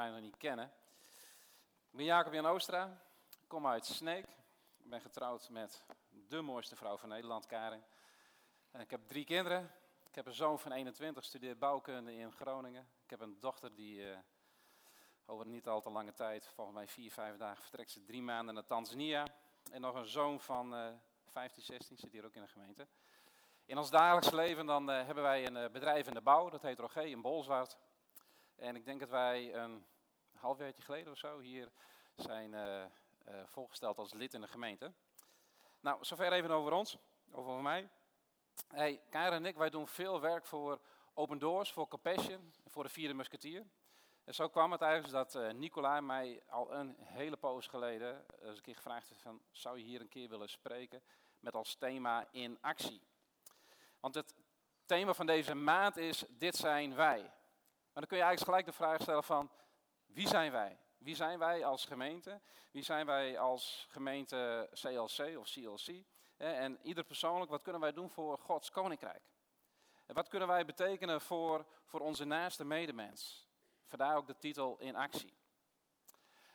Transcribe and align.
mij 0.00 0.10
nog 0.10 0.20
niet 0.20 0.36
kennen. 0.36 0.72
Ik 1.90 1.96
ben 1.96 2.04
Jacob 2.04 2.32
Jan 2.32 2.46
Oostra, 2.46 3.02
kom 3.46 3.66
uit 3.66 3.86
Sneek. 3.86 4.24
Ik 4.76 4.90
ben 4.90 5.00
getrouwd 5.00 5.48
met 5.48 5.84
de 6.28 6.40
mooiste 6.40 6.76
vrouw 6.76 6.96
van 6.96 7.08
Nederland, 7.08 7.46
Karin. 7.46 7.82
Ik 8.78 8.90
heb 8.90 9.06
drie 9.06 9.24
kinderen. 9.24 9.70
Ik 10.06 10.14
heb 10.14 10.26
een 10.26 10.34
zoon 10.34 10.58
van 10.58 10.72
21, 10.72 11.24
studeert 11.24 11.58
bouwkunde 11.58 12.14
in 12.14 12.32
Groningen. 12.32 12.88
Ik 13.04 13.10
heb 13.10 13.20
een 13.20 13.40
dochter 13.40 13.74
die 13.74 14.00
uh, 14.00 14.18
over 15.26 15.46
niet 15.46 15.68
al 15.68 15.80
te 15.80 15.90
lange 15.90 16.12
tijd, 16.12 16.46
volgens 16.46 16.76
mij 16.76 16.88
vier, 16.88 17.12
vijf 17.12 17.36
dagen, 17.36 17.62
vertrekt 17.62 17.90
ze 17.90 18.04
drie 18.04 18.22
maanden 18.22 18.54
naar 18.54 18.66
Tanzania. 18.66 19.26
En 19.72 19.80
nog 19.80 19.94
een 19.94 20.08
zoon 20.08 20.40
van 20.40 20.74
uh, 20.74 20.88
15, 21.26 21.62
16, 21.62 21.96
zit 21.96 22.12
hier 22.12 22.24
ook 22.24 22.34
in 22.34 22.42
de 22.42 22.48
gemeente. 22.48 22.86
In 23.64 23.78
ons 23.78 23.90
dagelijks 23.90 24.30
leven 24.30 24.66
dan, 24.66 24.90
uh, 24.90 25.04
hebben 25.04 25.24
wij 25.24 25.46
een 25.46 25.72
bedrijf 25.72 26.06
in 26.06 26.14
de 26.14 26.20
bouw, 26.20 26.48
dat 26.48 26.62
heet 26.62 26.78
Roger 26.78 27.06
in 27.06 27.20
Bolzwart. 27.20 27.78
En 28.60 28.76
ik 28.76 28.84
denk 28.84 29.00
dat 29.00 29.08
wij 29.08 29.54
een 29.54 29.86
halfjaartje 30.32 30.82
geleden 30.82 31.12
of 31.12 31.18
zo 31.18 31.38
hier 31.38 31.72
zijn 32.14 32.52
uh, 32.52 32.84
voorgesteld 33.44 33.98
als 33.98 34.12
lid 34.12 34.34
in 34.34 34.40
de 34.40 34.48
gemeente. 34.48 34.92
Nou, 35.80 36.04
zover 36.04 36.32
even 36.32 36.50
over 36.50 36.72
ons, 36.72 36.96
over 37.30 37.62
mij. 37.62 37.88
Hey, 38.68 39.02
Karen 39.10 39.32
en 39.32 39.46
ik, 39.46 39.56
wij 39.56 39.70
doen 39.70 39.88
veel 39.88 40.20
werk 40.20 40.46
voor 40.46 40.80
Open 41.14 41.38
Doors, 41.38 41.72
voor 41.72 41.88
Compassion, 41.88 42.52
voor 42.66 42.82
de 42.82 42.88
Vierde 42.88 43.14
Musketeer. 43.14 43.66
En 44.24 44.34
zo 44.34 44.48
kwam 44.48 44.72
het 44.72 44.80
eigenlijk 44.80 45.12
dat 45.12 45.34
uh, 45.34 45.50
Nicola 45.50 46.00
mij 46.00 46.42
al 46.46 46.74
een 46.74 46.96
hele 47.00 47.36
poos 47.36 47.66
geleden 47.66 48.24
eens 48.42 48.56
een 48.56 48.62
keer 48.62 48.76
gevraagd 48.76 49.08
heeft 49.08 49.22
van, 49.22 49.42
zou 49.50 49.78
je 49.78 49.84
hier 49.84 50.00
een 50.00 50.08
keer 50.08 50.28
willen 50.28 50.48
spreken 50.48 51.02
met 51.38 51.54
als 51.54 51.74
thema 51.74 52.28
in 52.30 52.58
actie. 52.60 53.02
Want 54.00 54.14
het 54.14 54.34
thema 54.86 55.14
van 55.14 55.26
deze 55.26 55.54
maand 55.54 55.96
is, 55.96 56.24
dit 56.28 56.56
zijn 56.56 56.94
wij. 56.94 57.32
Maar 57.92 58.02
dan 58.02 58.06
kun 58.06 58.16
je 58.16 58.24
eigenlijk 58.24 58.50
gelijk 58.50 58.66
de 58.66 58.84
vraag 58.84 59.00
stellen 59.00 59.24
van, 59.24 59.50
wie 60.06 60.28
zijn 60.28 60.52
wij? 60.52 60.78
Wie 60.98 61.14
zijn 61.14 61.38
wij 61.38 61.64
als 61.64 61.84
gemeente? 61.84 62.40
Wie 62.70 62.82
zijn 62.82 63.06
wij 63.06 63.38
als 63.38 63.86
gemeente 63.90 64.68
CLC 64.72 65.38
of 65.38 65.50
CLC? 65.50 66.04
En 66.36 66.78
ieder 66.82 67.04
persoonlijk, 67.04 67.50
wat 67.50 67.62
kunnen 67.62 67.80
wij 67.80 67.92
doen 67.92 68.10
voor 68.10 68.38
Gods 68.38 68.70
koninkrijk? 68.70 69.22
En 70.06 70.14
wat 70.14 70.28
kunnen 70.28 70.48
wij 70.48 70.64
betekenen 70.64 71.20
voor, 71.20 71.66
voor 71.84 72.00
onze 72.00 72.24
naaste 72.24 72.64
medemens? 72.64 73.48
Vandaar 73.86 74.16
ook 74.16 74.26
de 74.26 74.38
titel 74.38 74.76
in 74.78 74.96
actie. 74.96 75.34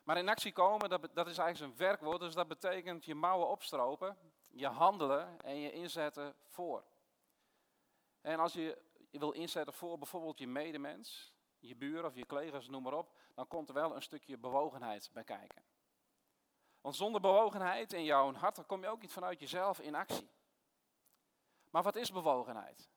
Maar 0.04 0.18
in 0.18 0.30
actie 0.30 0.52
komen, 0.52 0.90
dat, 0.90 1.10
dat 1.14 1.28
is 1.28 1.38
eigenlijk 1.38 1.72
een 1.72 1.86
werkwoord, 1.86 2.20
dus 2.20 2.34
dat 2.34 2.48
betekent 2.48 3.06
je 3.06 3.16
mouwen 3.16 3.48
opstropen, 3.48 4.18
je 4.50 4.68
handelen 4.68 5.42
en 5.42 5.60
je 5.60 5.72
inzetten 5.72 6.36
voor. 6.48 6.84
En 8.22 8.40
als 8.40 8.54
je 8.54 8.78
wil 9.20 9.32
inzetten 9.32 9.74
voor 9.74 9.98
bijvoorbeeld 9.98 10.40
je 10.40 10.48
medemens, 10.48 11.34
je 11.60 11.76
buren 11.76 12.06
of 12.06 12.16
je 12.16 12.26
collega's, 12.26 12.68
noem 12.68 12.84
maar 12.84 12.94
op, 12.94 13.18
dan 13.34 13.48
komt 13.48 13.68
er 13.68 13.74
wel 13.74 13.96
een 13.96 14.02
stukje 14.02 14.38
bewogenheid 14.38 15.10
bij 15.14 15.24
kijken. 15.24 15.64
Want 16.82 16.96
zonder 16.96 17.22
bewogenheid 17.22 17.94
in 17.94 18.04
jouw 18.04 18.34
hart, 18.34 18.56
dan 18.56 18.66
kom 18.66 18.82
je 18.82 18.88
ook 18.88 19.02
niet 19.02 19.14
vanuit 19.14 19.40
jezelf 19.40 19.80
in 19.80 19.96
actie. 19.96 20.30
Maar 21.70 21.84
wat 21.84 21.96
is 21.96 22.12
bewogenheid? 22.12 22.90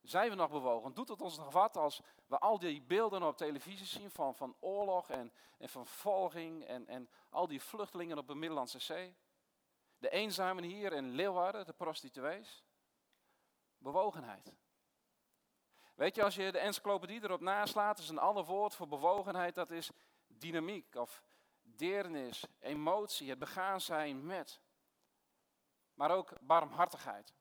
Zijn 0.00 0.30
we 0.30 0.36
nog 0.36 0.50
bewogen? 0.50 0.94
Doet 0.94 1.08
het 1.08 1.22
ons 1.22 1.36
nog 1.36 1.52
wat 1.52 1.76
als 1.76 2.00
we 2.26 2.38
al 2.38 2.58
die 2.58 2.82
beelden 2.82 3.22
op 3.22 3.36
televisie 3.36 3.86
zien 3.86 4.10
van, 4.10 4.34
van 4.34 4.56
oorlog 4.60 5.10
en, 5.10 5.32
en 5.58 5.68
van 5.68 5.86
volging 5.86 6.64
en, 6.64 6.86
en 6.86 7.10
al 7.30 7.46
die 7.46 7.62
vluchtelingen 7.62 8.18
op 8.18 8.26
de 8.26 8.34
Middellandse 8.34 8.78
Zee? 8.78 9.16
De 9.98 10.10
eenzamen 10.10 10.64
hier 10.64 10.92
in 10.92 11.10
Leeuwarden, 11.10 11.66
de 11.66 11.72
prostituees? 11.72 12.64
Bewogenheid. 13.78 14.54
Weet 16.00 16.14
je, 16.14 16.24
als 16.24 16.34
je 16.34 16.52
de 16.52 16.58
encyclopedie 16.58 17.22
erop 17.22 17.40
naslaat, 17.40 17.98
is 17.98 18.08
een 18.08 18.18
ander 18.18 18.44
woord 18.44 18.74
voor 18.74 18.88
bewogenheid, 18.88 19.54
dat 19.54 19.70
is 19.70 19.90
dynamiek 20.26 20.94
of 20.94 21.22
deernis, 21.62 22.44
emotie, 22.58 23.30
het 23.30 23.38
begaan 23.38 23.80
zijn 23.80 24.26
met. 24.26 24.60
Maar 25.94 26.10
ook 26.10 26.32
barmhartigheid. 26.40 27.34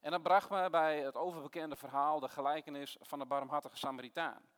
En 0.00 0.10
dat 0.10 0.22
bracht 0.22 0.50
me 0.50 0.70
bij 0.70 1.00
het 1.00 1.16
overbekende 1.16 1.76
verhaal, 1.76 2.20
de 2.20 2.28
gelijkenis 2.28 2.96
van 3.00 3.18
de 3.18 3.26
barmhartige 3.26 3.76
Samaritaan. 3.76 4.48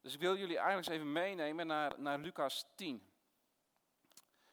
Dus 0.00 0.14
ik 0.14 0.20
wil 0.20 0.36
jullie 0.36 0.58
eigenlijk 0.58 0.86
eens 0.86 0.96
even 0.96 1.12
meenemen 1.12 1.66
naar, 1.66 2.00
naar 2.00 2.18
Lucas 2.18 2.66
10. 2.74 3.10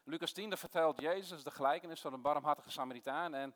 Lucas 0.04 0.31
10, 0.31 0.50
daar 0.50 0.58
vertelt 0.58 1.02
Jezus 1.02 1.44
de 1.44 1.52
gelijkenis 1.52 2.02
van 2.02 2.12
de 2.12 2.18
barmhartige 2.18 2.72
Samaritaan. 2.72 3.34
En 3.34 3.56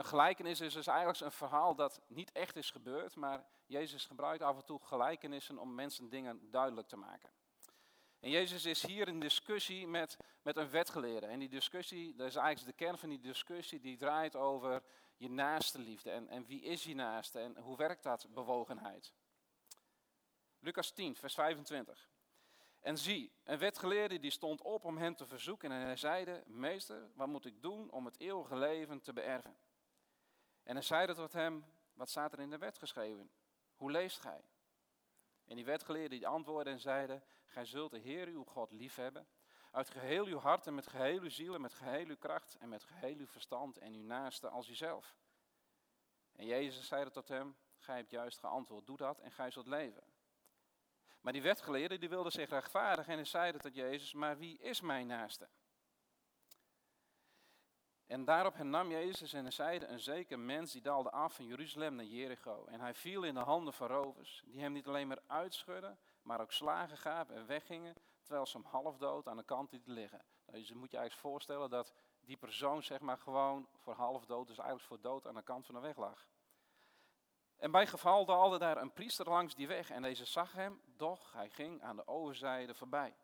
een 0.00 0.06
gelijkenis 0.06 0.60
is 0.60 0.74
dus 0.74 0.86
eigenlijk 0.86 1.20
een 1.20 1.32
verhaal 1.32 1.74
dat 1.74 2.00
niet 2.06 2.32
echt 2.32 2.56
is 2.56 2.70
gebeurd, 2.70 3.16
maar 3.16 3.44
Jezus 3.66 4.04
gebruikt 4.04 4.42
af 4.42 4.56
en 4.56 4.64
toe 4.64 4.80
gelijkenissen 4.82 5.58
om 5.58 5.74
mensen 5.74 6.08
dingen 6.08 6.50
duidelijk 6.50 6.88
te 6.88 6.96
maken. 6.96 7.30
En 8.20 8.30
Jezus 8.30 8.64
is 8.64 8.86
hier 8.86 9.08
in 9.08 9.20
discussie 9.20 9.86
met, 9.86 10.16
met 10.42 10.56
een 10.56 10.70
wetgeleerde. 10.70 11.26
En 11.26 11.38
die 11.38 11.48
discussie, 11.48 12.14
dat 12.14 12.26
is 12.26 12.34
eigenlijk 12.34 12.78
de 12.78 12.84
kern 12.84 12.98
van 12.98 13.08
die 13.08 13.20
discussie, 13.20 13.80
die 13.80 13.96
draait 13.96 14.36
over 14.36 14.82
je 15.16 15.30
naaste 15.30 15.78
liefde. 15.78 16.10
En, 16.10 16.28
en 16.28 16.46
wie 16.46 16.62
is 16.62 16.84
je 16.84 16.94
naaste 16.94 17.38
en 17.40 17.56
hoe 17.56 17.76
werkt 17.76 18.02
dat 18.02 18.26
bewogenheid? 18.34 19.14
Lucas 20.58 20.90
10, 20.90 21.16
vers 21.16 21.34
25. 21.34 22.10
En 22.80 22.98
zie, 22.98 23.32
een 23.44 23.58
wetgeleerde 23.58 24.18
die 24.18 24.30
stond 24.30 24.62
op 24.62 24.84
om 24.84 24.98
hem 24.98 25.14
te 25.14 25.26
verzoeken 25.26 25.72
en 25.72 25.80
hij 25.80 25.96
zeide, 25.96 26.42
meester, 26.46 27.10
wat 27.14 27.28
moet 27.28 27.44
ik 27.44 27.62
doen 27.62 27.90
om 27.90 28.04
het 28.04 28.20
eeuwige 28.20 28.56
leven 28.56 29.00
te 29.00 29.12
beërven? 29.12 29.56
En 30.70 30.76
hij 30.76 30.84
zeide 30.84 31.14
tot 31.14 31.32
hem, 31.32 31.64
wat 31.92 32.10
staat 32.10 32.32
er 32.32 32.40
in 32.40 32.50
de 32.50 32.58
wet 32.58 32.78
geschreven? 32.78 33.30
Hoe 33.76 33.90
leest 33.90 34.18
gij? 34.18 34.44
En 35.44 35.56
die 35.56 35.64
wetgeleerden 35.64 36.18
die 36.18 36.26
antwoordden 36.26 36.72
en 36.72 36.80
zeiden, 36.80 37.24
gij 37.46 37.64
zult 37.64 37.90
de 37.90 37.98
Heer 37.98 38.26
uw 38.28 38.44
God 38.44 38.70
liefhebben, 38.70 39.28
uit 39.70 39.90
geheel 39.90 40.24
uw 40.24 40.38
hart 40.38 40.66
en 40.66 40.74
met 40.74 40.86
geheel 40.86 41.20
uw 41.20 41.28
ziel 41.28 41.54
en 41.54 41.60
met 41.60 41.74
geheel 41.74 42.06
uw 42.06 42.16
kracht 42.16 42.56
en 42.56 42.68
met 42.68 42.84
geheel 42.84 43.16
uw 43.16 43.26
verstand 43.26 43.78
en 43.78 43.94
uw 43.94 44.02
naaste 44.02 44.48
als 44.48 44.68
uzelf. 44.68 45.16
En 46.32 46.46
Jezus 46.46 46.86
zeide 46.86 47.10
tot 47.10 47.28
hem, 47.28 47.56
gij 47.78 47.96
hebt 47.96 48.10
juist 48.10 48.38
geantwoord, 48.38 48.86
doe 48.86 48.96
dat 48.96 49.18
en 49.18 49.32
gij 49.32 49.50
zult 49.50 49.66
leven. 49.66 50.02
Maar 51.20 51.32
die 51.32 51.42
wetgeleerden 51.42 52.00
die 52.00 52.08
wilden 52.08 52.32
zich 52.32 52.48
rechtvaardigen 52.48 53.18
en 53.18 53.26
zeiden 53.26 53.60
tot 53.60 53.74
Jezus, 53.74 54.12
maar 54.12 54.38
wie 54.38 54.58
is 54.58 54.80
mijn 54.80 55.06
naaste? 55.06 55.48
En 58.10 58.24
daarop 58.24 58.54
hernam 58.54 58.90
Jezus 58.90 59.32
en 59.32 59.52
zeide, 59.52 59.86
een 59.86 60.00
zeker 60.00 60.38
mens 60.38 60.72
die 60.72 60.82
daalde 60.82 61.10
af 61.10 61.34
van 61.34 61.44
Jeruzalem 61.44 61.94
naar 61.94 62.04
Jericho. 62.04 62.64
En 62.64 62.80
hij 62.80 62.94
viel 62.94 63.22
in 63.22 63.34
de 63.34 63.40
handen 63.40 63.72
van 63.72 63.86
rovers, 63.86 64.42
die 64.46 64.60
hem 64.60 64.72
niet 64.72 64.86
alleen 64.86 65.06
maar 65.06 65.22
uitschudden, 65.26 65.98
maar 66.22 66.40
ook 66.40 66.52
slagen 66.52 66.96
gaven 66.96 67.34
en 67.34 67.46
weggingen, 67.46 67.94
terwijl 68.22 68.46
ze 68.46 68.56
hem 68.56 68.66
half 68.66 68.96
dood 68.96 69.28
aan 69.28 69.36
de 69.36 69.42
kant 69.42 69.72
lieten 69.72 69.92
liggen. 69.92 70.24
Dus 70.44 70.68
je 70.68 70.74
moet 70.74 70.90
je 70.90 70.96
eigenlijk 70.96 71.26
voorstellen 71.28 71.70
dat 71.70 71.94
die 72.20 72.36
persoon 72.36 72.82
zeg 72.82 73.00
maar 73.00 73.18
gewoon 73.18 73.68
voor 73.76 73.94
half 73.94 74.24
dood, 74.24 74.46
dus 74.46 74.58
eigenlijk 74.58 74.88
voor 74.88 75.00
dood 75.00 75.26
aan 75.26 75.34
de 75.34 75.42
kant 75.42 75.66
van 75.66 75.74
de 75.74 75.80
weg 75.80 75.96
lag. 75.96 76.28
En 77.56 77.70
bij 77.70 77.86
geval 77.86 78.24
daalde 78.24 78.58
daar 78.58 78.76
een 78.76 78.92
priester 78.92 79.28
langs 79.28 79.54
die 79.54 79.68
weg 79.68 79.90
en 79.90 80.02
deze 80.02 80.24
zag 80.24 80.52
hem, 80.52 80.80
doch 80.96 81.32
hij 81.32 81.50
ging 81.50 81.82
aan 81.82 81.96
de 81.96 82.06
overzijde 82.06 82.74
voorbij. 82.74 83.16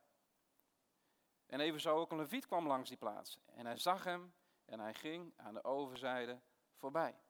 En 1.47 1.61
evenzo 1.61 1.97
ook 1.97 2.11
een 2.11 2.19
leviet 2.19 2.47
kwam 2.47 2.67
langs 2.67 2.89
die 2.89 2.99
plaats 2.99 3.39
en 3.55 3.67
hij 3.67 3.77
zag 3.77 4.05
hem 4.05 4.35
en 4.67 4.81
hij 4.81 4.95
ging 4.95 5.33
aan 5.37 5.55
de 5.55 5.65
overzijde 5.65 6.41
voorbij. 6.75 7.21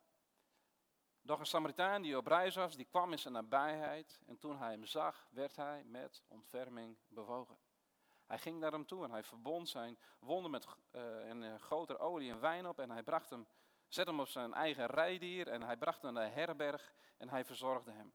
Doch 1.23 1.39
een 1.39 1.47
Samaritaan 1.47 2.03
die 2.03 2.17
op 2.17 2.27
reis 2.27 2.55
was, 2.55 2.77
die 2.77 2.85
kwam 2.85 3.13
in 3.13 3.19
zijn 3.19 3.35
nabijheid 3.35 4.21
en 4.27 4.39
toen 4.39 4.59
hij 4.59 4.71
hem 4.71 4.85
zag, 4.85 5.29
werd 5.31 5.57
hij 5.57 5.85
met 5.85 6.23
ontferming 6.29 6.99
bewogen. 7.09 7.59
Hij 8.27 8.39
ging 8.39 8.61
naar 8.61 8.73
hem 8.73 8.87
toe 8.87 9.05
en 9.05 9.11
hij 9.11 9.23
verbond 9.23 9.69
zijn 9.69 9.99
wonden 10.19 10.51
met 10.51 10.67
uh, 10.67 11.29
een 11.29 11.43
uh, 11.43 11.55
groter 11.55 11.99
olie 11.99 12.31
en 12.31 12.41
wijn 12.41 12.67
op 12.67 12.79
en 12.79 12.91
hij 12.91 13.03
bracht 13.03 13.31
hem, 13.31 13.47
zette 13.89 14.11
hem 14.11 14.21
op 14.21 14.29
zijn 14.29 14.55
eigen 14.55 14.87
rijdier 14.87 15.49
en 15.49 15.63
hij 15.63 15.77
bracht 15.77 16.03
hem 16.03 16.13
naar 16.13 16.25
de 16.29 16.35
herberg 16.35 16.95
en 17.17 17.29
hij 17.29 17.45
verzorgde 17.45 17.91
hem. 17.91 18.15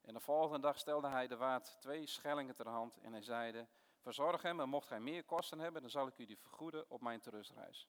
En 0.00 0.14
de 0.14 0.20
volgende 0.20 0.60
dag 0.60 0.78
stelde 0.78 1.08
hij 1.08 1.26
de 1.26 1.36
waard 1.36 1.76
twee 1.80 2.06
schellingen 2.06 2.54
ter 2.54 2.68
hand 2.68 2.98
en 2.98 3.12
hij 3.12 3.22
zeide, 3.22 3.68
Verzorg 3.98 4.42
hem 4.42 4.60
en 4.60 4.68
mocht 4.68 4.86
gij 4.86 5.00
meer 5.00 5.24
kosten 5.24 5.58
hebben, 5.58 5.82
dan 5.82 5.90
zal 5.90 6.06
ik 6.06 6.18
u 6.18 6.26
die 6.26 6.38
vergoeden 6.38 6.90
op 6.90 7.00
mijn 7.00 7.20
terugreis. 7.20 7.88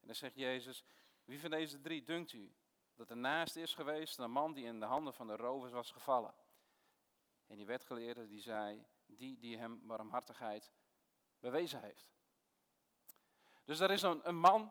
En 0.00 0.06
dan 0.06 0.16
zegt 0.16 0.34
Jezus, 0.34 0.84
wie 1.24 1.40
van 1.40 1.50
deze 1.50 1.80
drie 1.80 2.02
dunkt 2.02 2.32
u 2.32 2.54
dat 2.94 3.10
er 3.10 3.16
naast 3.16 3.56
is 3.56 3.74
geweest 3.74 4.18
een 4.18 4.30
man 4.30 4.52
die 4.52 4.64
in 4.64 4.80
de 4.80 4.86
handen 4.86 5.14
van 5.14 5.26
de 5.26 5.36
rovers 5.36 5.72
was 5.72 5.90
gevallen? 5.90 6.34
En 7.46 7.56
die 7.56 7.66
wetgeleerde 7.66 8.26
die 8.26 8.40
zei, 8.40 8.86
die 9.06 9.38
die 9.38 9.58
hem 9.58 9.86
barmhartigheid 9.86 10.70
bewezen 11.38 11.80
heeft. 11.80 12.10
Dus 13.64 13.80
er 13.80 13.90
is 13.90 14.02
een, 14.02 14.28
een 14.28 14.38
man 14.38 14.70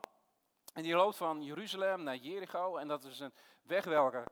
en 0.73 0.83
die 0.83 0.95
loopt 0.95 1.17
van 1.17 1.43
Jeruzalem 1.43 2.03
naar 2.03 2.15
Jericho 2.15 2.77
en 2.77 2.87
dat 2.87 3.03
is 3.03 3.19
een 3.19 3.33
weg 3.61 3.85
welke, 3.85 4.25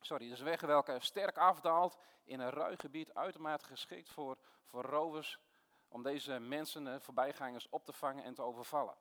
sorry, 0.00 0.24
dat 0.24 0.34
is 0.34 0.40
een 0.40 0.50
weg 0.50 0.60
welke 0.60 0.96
sterk 1.00 1.38
afdaalt 1.38 1.98
in 2.24 2.40
een 2.40 2.50
ruig 2.50 2.80
gebied, 2.80 3.14
uitermate 3.14 3.64
geschikt 3.64 4.10
voor, 4.10 4.38
voor 4.64 4.82
rovers 4.82 5.38
om 5.94 6.02
deze 6.02 6.38
mensen, 6.38 7.00
voorbijgangers, 7.02 7.68
op 7.68 7.84
te 7.84 7.92
vangen 7.92 8.24
en 8.24 8.34
te 8.34 8.42
overvallen. 8.42 8.96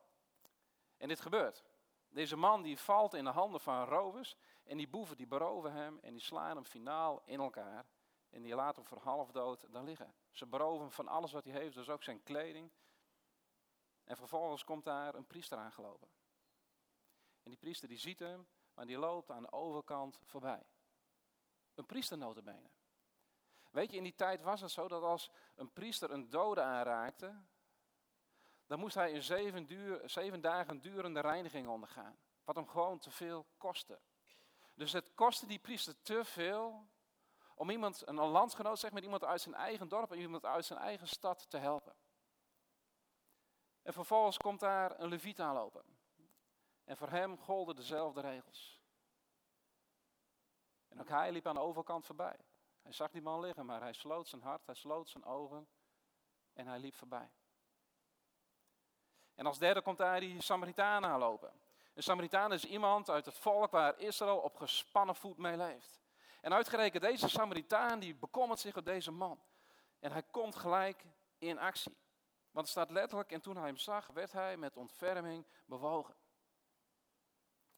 En 0.98 1.08
dit 1.08 1.22
gebeurt. 1.22 1.64
Deze 2.10 2.36
man 2.36 2.62
die 2.62 2.78
valt 2.78 3.14
in 3.14 3.24
de 3.24 3.30
handen 3.30 3.62
van 3.62 3.86
rovers 3.86 4.36
en 4.64 4.78
die 4.78 4.88
boeven 4.88 5.18
die 5.18 5.28
beroven 5.28 5.72
hem 5.72 6.00
en 6.00 6.14
die 6.14 6.22
slaan 6.22 6.56
hem 6.56 6.66
finaal 6.66 7.22
in 7.26 7.40
elkaar. 7.40 7.86
En 8.30 8.42
die 8.42 8.56
laat 8.56 8.76
hem 8.76 8.86
voor 8.86 8.98
half 8.98 9.32
dood 9.32 9.66
daar 9.72 9.84
liggen. 9.84 10.14
Ze 10.32 10.46
beroven 10.46 10.82
hem 10.82 10.92
van 10.92 11.08
alles 11.08 11.32
wat 11.32 11.44
hij 11.44 11.54
heeft, 11.54 11.76
dus 11.76 11.90
ook 11.90 12.04
zijn 12.04 12.24
kleding. 12.24 12.72
En 14.04 14.18
vervolgens 14.18 14.64
komt 14.64 14.84
daar 14.84 15.16
een 15.16 15.28
priester 15.28 15.58
aangelopen. 15.58 16.08
En 17.44 17.50
die 17.50 17.60
priester 17.60 17.88
die 17.88 18.00
ziet 18.00 18.20
hem, 18.20 18.48
maar 18.74 18.86
die 18.86 18.98
loopt 18.98 19.32
aan 19.32 19.44
de 19.44 19.52
overkant 19.52 20.20
voorbij. 20.24 20.64
Een 21.76 21.86
priester 21.86 22.18
notabene. 22.18 22.70
Weet 23.74 23.92
je, 23.92 23.98
in 23.98 24.04
die 24.04 24.16
tijd 24.16 24.42
was 24.42 24.62
het 24.62 24.72
zo 24.72 24.88
dat 24.88 25.04
als 25.04 25.32
een 25.56 25.72
priester 25.72 26.12
een 26.12 26.30
dode 26.30 26.62
aanraakte, 26.62 27.44
dan 28.66 28.80
moest 28.80 28.96
hij 28.96 29.16
een 29.16 29.24
zeven, 30.10 30.42
dagen 30.42 30.80
durende 30.80 31.20
reiniging 31.20 31.68
ondergaan. 31.68 32.18
Wat 32.44 32.56
hem 32.56 32.68
gewoon 32.68 33.00
te 33.00 33.12
veel 33.12 33.46
kostte. 33.58 34.00
Dus 34.74 34.92
het 34.92 35.14
kostte 35.14 35.46
die 35.46 35.60
priester 35.60 36.02
te 36.02 36.26
veel 36.26 36.88
om 37.56 37.70
iemand, 37.70 38.08
een 38.08 38.16
landgenoot, 38.16 38.80
zeg 38.80 38.92
maar, 38.92 39.02
iemand 39.02 39.24
uit 39.24 39.42
zijn 39.42 39.56
eigen 39.56 39.88
dorp 39.88 40.12
en 40.12 40.20
iemand 40.20 40.46
uit 40.46 40.66
zijn 40.66 40.80
eigen 40.80 41.08
stad 41.08 41.50
te 41.50 41.58
helpen. 41.58 41.96
En 43.82 43.94
vervolgens 43.94 44.38
komt 44.38 44.60
daar 44.60 45.00
een 45.00 45.10
leviet 45.10 45.40
aanlopen. 45.40 45.84
En 46.84 46.98
voor 46.98 47.10
hem 47.10 47.38
golden 47.38 47.76
dezelfde 47.76 48.22
regels. 48.22 48.82
En 50.88 51.00
ook 51.00 51.10
hij 51.10 51.32
liep 51.32 51.48
aan 51.48 51.56
de 51.56 51.62
overkant 51.62 52.06
voorbij. 52.06 52.40
Hij 52.84 52.94
zag 52.94 53.12
die 53.12 53.22
man 53.22 53.40
liggen, 53.40 53.66
maar 53.66 53.82
hij 53.82 53.94
sloot 53.94 54.28
zijn 54.28 54.42
hart, 54.42 54.66
hij 54.66 54.76
sloot 54.76 55.10
zijn 55.10 55.26
ogen 55.26 55.68
en 56.54 56.68
hij 56.68 56.80
liep 56.80 56.96
voorbij. 56.96 57.32
En 59.36 59.46
als 59.46 59.60
derde 59.60 59.82
komt 59.82 59.98
daar 59.98 60.20
die 60.20 60.42
Samaritaan 60.42 61.06
aanlopen. 61.06 61.54
Een 61.94 62.04
Samaritaan 62.04 62.54
is 62.54 62.66
iemand 62.66 63.10
uit 63.10 63.26
het 63.26 63.38
volk 63.38 63.72
waar 63.72 64.00
Israël 64.00 64.38
op 64.38 64.56
gespannen 64.56 65.16
voet 65.16 65.38
mee 65.38 65.58
leeft. 65.58 66.02
En 66.42 66.54
uitgerekend 66.54 67.04
deze 67.04 67.30
Samaritaan 67.30 68.00
die 68.00 68.16
bekommert 68.16 68.60
zich 68.60 68.78
op 68.78 68.86
deze 68.86 69.12
man. 69.12 69.44
En 70.00 70.12
hij 70.12 70.24
komt 70.24 70.56
gelijk 70.56 71.06
in 71.38 71.60
actie. 71.60 71.98
Want 72.52 72.68
het 72.68 72.76
staat 72.76 72.90
letterlijk, 72.90 73.32
en 73.32 73.42
toen 73.42 73.56
hij 73.56 73.66
hem 73.66 73.78
zag, 73.78 74.08
werd 74.08 74.32
hij 74.32 74.58
met 74.58 74.78
ontferming 74.78 75.46
bewogen. 75.66 76.16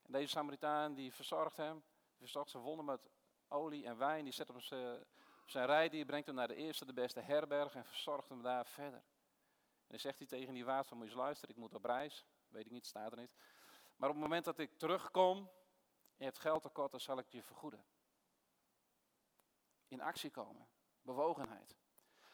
En 0.02 0.12
deze 0.12 0.28
Samaritaan 0.28 0.94
die 0.94 1.13
verzorgt 1.13 1.57
hem, 1.57 1.84
verzorgt 2.18 2.50
zijn 2.50 2.63
wonden 2.63 2.86
met 2.86 3.10
olie 3.56 3.86
en 3.86 3.98
wijn. 3.98 4.24
Die 4.24 4.34
zet 4.34 4.48
hem 4.48 4.57
op 4.57 4.63
zijn, 5.46 5.66
rij, 5.66 5.90
die 5.90 6.06
brengt 6.06 6.25
hem 6.25 6.36
naar 6.36 6.48
de 6.48 6.56
eerste, 6.56 6.86
de 6.86 6.94
beste 6.94 7.19
herberg 7.19 7.75
en 7.75 7.86
verzorgt 7.86 8.30
hem 8.30 8.42
daar 8.42 8.66
verder. 8.66 9.04
En 9.80 9.92
dan 9.92 10.00
zegt 10.00 10.18
hij 10.18 10.28
tegen 10.28 10.54
die 10.54 10.66
waard 10.66 10.88
van, 10.88 10.98
moet 10.98 11.10
je 11.10 11.16
luisteren, 11.16 11.56
ik 11.56 11.62
moet 11.62 11.74
op 11.74 11.86
reis. 11.86 12.25
Weet 12.48 12.66
ik 12.66 12.72
niet, 12.72 12.86
staat 12.86 13.12
er 13.12 13.18
niet. 13.18 13.34
Maar 13.96 14.10
op 14.10 14.16
het 14.16 14.24
moment 14.24 14.46
dat 14.46 14.60
ik 14.60 14.78
terugkom 14.78 15.38
en 15.38 15.52
je 16.18 16.24
hebt 16.24 16.40
geld 16.40 16.62
tekort, 16.62 16.92
dan 16.92 17.00
zal 17.00 17.18
ik 17.18 17.30
je 17.30 17.44
vergoeden. 17.44 17.86
In 19.88 20.02
actie 20.02 20.31
komen, 20.31 20.68
bewogenheid. 21.02 21.75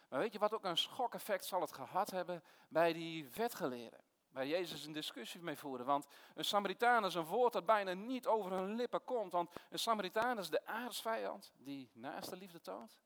Maar 0.09 0.19
weet 0.19 0.33
je 0.33 0.39
wat 0.39 0.53
ook 0.53 0.65
een 0.65 0.77
schokeffect 0.77 1.45
zal 1.45 1.61
het 1.61 1.71
gehad 1.71 2.09
hebben 2.09 2.43
bij 2.67 2.93
die 2.93 3.29
wetgeleerden? 3.29 4.03
Waar 4.31 4.47
Jezus 4.47 4.85
een 4.85 4.93
discussie 4.93 5.41
mee 5.41 5.57
voerde. 5.57 5.83
Want 5.83 6.07
een 6.35 6.45
Samaritaan 6.45 7.05
is 7.05 7.13
een 7.13 7.25
woord 7.25 7.53
dat 7.53 7.65
bijna 7.65 7.93
niet 7.93 8.27
over 8.27 8.51
hun 8.51 8.75
lippen 8.75 9.03
komt. 9.03 9.31
Want 9.31 9.51
een 9.69 9.79
Samaritaan 9.79 10.39
is 10.39 10.49
de 10.49 10.65
aardsvijand 10.65 11.53
die 11.57 11.89
naast 11.93 12.29
de 12.29 12.37
liefde 12.37 12.61
toont. 12.61 12.99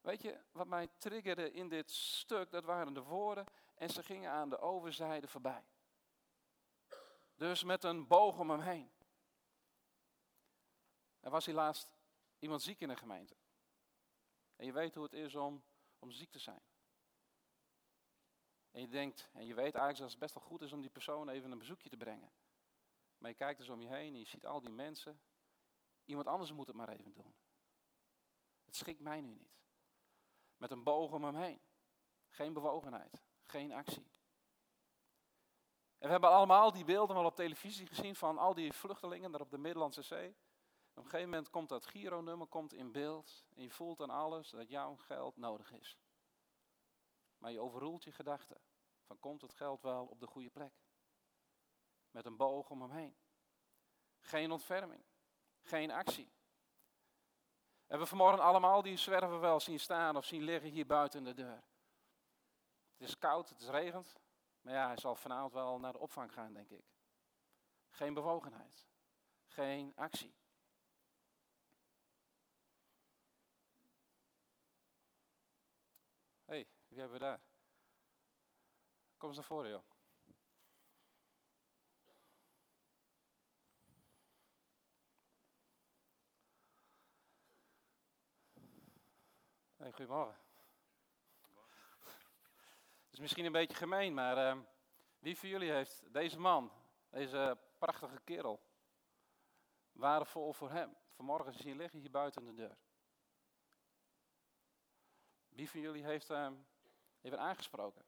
Weet 0.00 0.22
je, 0.22 0.40
wat 0.52 0.66
mij 0.66 0.88
triggerde 0.98 1.52
in 1.52 1.68
dit 1.68 1.90
stuk, 1.90 2.50
dat 2.50 2.64
waren 2.64 2.94
de 2.94 3.02
woorden. 3.02 3.44
En 3.74 3.90
ze 3.90 4.02
gingen 4.02 4.30
aan 4.30 4.50
de 4.50 4.58
overzijde 4.58 5.28
voorbij. 5.28 5.64
Dus 7.34 7.64
met 7.64 7.84
een 7.84 8.06
boog 8.06 8.38
om 8.38 8.50
hem 8.50 8.60
heen. 8.60 8.90
Er 11.20 11.30
was 11.30 11.46
helaas 11.46 11.86
iemand 12.38 12.62
ziek 12.62 12.80
in 12.80 12.88
de 12.88 12.96
gemeente. 12.96 13.36
En 14.56 14.66
je 14.66 14.72
weet 14.72 14.94
hoe 14.94 15.04
het 15.04 15.12
is 15.12 15.34
om, 15.34 15.64
om 15.98 16.10
ziek 16.10 16.30
te 16.30 16.38
zijn. 16.38 16.62
En 18.74 18.80
je 18.80 18.88
denkt, 18.88 19.28
en 19.32 19.46
je 19.46 19.54
weet 19.54 19.74
eigenlijk 19.74 19.98
dat 19.98 20.10
het 20.10 20.18
best 20.18 20.34
wel 20.34 20.42
goed 20.42 20.62
is 20.62 20.72
om 20.72 20.80
die 20.80 20.90
persoon 20.90 21.28
even 21.28 21.50
een 21.50 21.58
bezoekje 21.58 21.88
te 21.88 21.96
brengen. 21.96 22.32
Maar 23.18 23.30
je 23.30 23.36
kijkt 23.36 23.58
dus 23.58 23.68
om 23.68 23.80
je 23.80 23.88
heen 23.88 24.12
en 24.12 24.18
je 24.18 24.26
ziet 24.26 24.46
al 24.46 24.60
die 24.60 24.70
mensen. 24.70 25.20
Iemand 26.04 26.26
anders 26.26 26.52
moet 26.52 26.66
het 26.66 26.76
maar 26.76 26.88
even 26.88 27.12
doen. 27.12 27.34
Het 28.64 28.76
schikt 28.76 29.00
mij 29.00 29.20
nu 29.20 29.34
niet. 29.34 29.58
Met 30.56 30.70
een 30.70 30.82
boog 30.82 31.12
om 31.12 31.24
hem 31.24 31.36
heen. 31.36 31.60
Geen 32.28 32.52
bewogenheid, 32.52 33.24
geen 33.42 33.72
actie. 33.72 34.10
En 35.98 36.06
we 36.06 36.10
hebben 36.10 36.30
allemaal 36.30 36.72
die 36.72 36.84
beelden 36.84 37.16
wel 37.16 37.24
op 37.24 37.36
televisie 37.36 37.86
gezien 37.86 38.16
van 38.16 38.38
al 38.38 38.54
die 38.54 38.72
vluchtelingen 38.72 39.30
daar 39.30 39.40
op 39.40 39.50
de 39.50 39.58
Middellandse 39.58 40.02
Zee. 40.02 40.36
Op 40.90 41.04
een 41.04 41.10
gegeven 41.10 41.30
moment 41.30 41.50
komt 41.50 41.68
dat 41.68 41.86
Giro-nummer 41.86 42.46
komt 42.46 42.72
in 42.72 42.92
beeld 42.92 43.44
en 43.54 43.62
je 43.62 43.70
voelt 43.70 44.00
aan 44.00 44.10
alles 44.10 44.50
dat 44.50 44.68
jouw 44.68 44.96
geld 44.96 45.36
nodig 45.36 45.72
is. 45.72 45.98
Maar 47.44 47.52
je 47.52 47.60
overroelt 47.60 48.04
je 48.04 48.12
gedachten. 48.12 48.60
Van 49.02 49.18
komt 49.18 49.40
het 49.40 49.54
geld 49.54 49.82
wel 49.82 50.06
op 50.06 50.20
de 50.20 50.26
goede 50.26 50.50
plek? 50.50 50.72
Met 52.10 52.26
een 52.26 52.36
boog 52.36 52.70
om 52.70 52.82
hem 52.82 52.90
heen. 52.90 53.16
Geen 54.20 54.50
ontferming. 54.50 55.04
Geen 55.62 55.90
actie. 55.90 56.32
We 57.76 57.86
hebben 57.86 58.06
vanmorgen 58.06 58.42
allemaal 58.42 58.82
die 58.82 58.96
zwerven 58.96 59.40
wel 59.40 59.60
zien 59.60 59.80
staan 59.80 60.16
of 60.16 60.24
zien 60.24 60.42
liggen 60.42 60.70
hier 60.70 60.86
buiten 60.86 61.24
de 61.24 61.34
deur. 61.34 61.64
Het 62.96 63.08
is 63.08 63.18
koud, 63.18 63.48
het 63.48 63.60
is 63.60 63.68
regend. 63.68 64.16
Maar 64.60 64.74
ja, 64.74 64.86
hij 64.86 64.98
zal 64.98 65.14
vanavond 65.14 65.52
wel 65.52 65.78
naar 65.78 65.92
de 65.92 65.98
opvang 65.98 66.32
gaan, 66.32 66.52
denk 66.52 66.70
ik. 66.70 66.84
Geen 67.88 68.14
bewogenheid. 68.14 68.86
Geen 69.46 69.92
actie. 69.96 70.34
hey, 76.44 76.66
wie 76.94 77.02
hebben 77.02 77.20
we 77.20 77.26
daar? 77.26 77.40
Kom 79.16 79.28
eens 79.28 79.38
naar 79.38 79.46
voren, 79.46 79.70
joh. 79.70 79.82
Goedemorgen. 89.92 90.40
Het 93.04 93.12
is 93.12 93.18
misschien 93.18 93.44
een 93.44 93.52
beetje 93.52 93.76
gemeen, 93.76 94.14
maar 94.14 94.56
uh, 94.56 94.62
wie 95.18 95.38
van 95.38 95.48
jullie 95.48 95.70
heeft 95.70 96.12
deze 96.12 96.38
man, 96.38 96.72
deze 97.10 97.58
prachtige 97.78 98.20
kerel, 98.20 98.60
waardevol 99.92 100.52
voor 100.52 100.70
hem? 100.70 100.96
Vanmorgen 101.10 101.54
hij 101.54 101.74
liggen 101.74 101.98
hier 101.98 102.10
buiten 102.10 102.44
de 102.44 102.54
deur. 102.54 102.76
Wie 105.48 105.70
van 105.70 105.80
jullie 105.80 106.04
heeft 106.04 106.28
hem 106.28 106.66
even 107.24 107.40
aangesproken? 107.40 108.04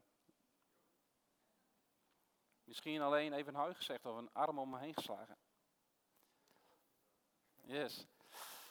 Misschien 2.64 3.00
alleen 3.00 3.32
even 3.32 3.54
een 3.54 3.60
huig 3.60 3.76
gezegd 3.76 4.06
of 4.06 4.16
een 4.16 4.32
arm 4.32 4.58
om 4.58 4.70
me 4.70 4.78
heen 4.78 4.94
geslagen. 4.94 5.38
Yes. 7.62 8.06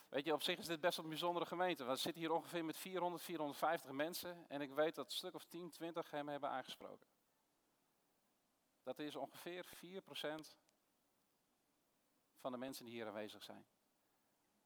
Weet 0.10 0.26
je, 0.26 0.34
op 0.34 0.42
zich 0.42 0.58
is 0.58 0.66
dit 0.66 0.80
best 0.80 0.98
een 0.98 1.10
bijzondere 1.10 1.46
gemeente. 1.46 1.84
We 1.84 1.96
zitten 1.96 2.22
hier 2.22 2.32
ongeveer 2.32 2.66
met 2.66 2.78
400, 2.78 3.24
450 3.24 3.92
mensen. 3.92 4.46
En 4.50 4.62
ik 4.62 4.74
weet 4.74 4.96
dat 4.96 5.06
een 5.06 5.12
stuk 5.12 5.34
of 5.34 5.46
10, 5.46 5.70
20 5.70 6.12
hem 6.12 6.30
hebben 6.30 6.50
aangesproken. 6.50 7.08
Dat 8.84 9.00
is 9.00 9.16
ongeveer 9.16 9.66
4% 9.66 10.08
van 12.38 12.52
de 12.52 12.58
mensen 12.58 12.86
die 12.86 12.94
hier 12.94 13.08
aanwezig 13.08 13.44
zijn. 13.44 13.66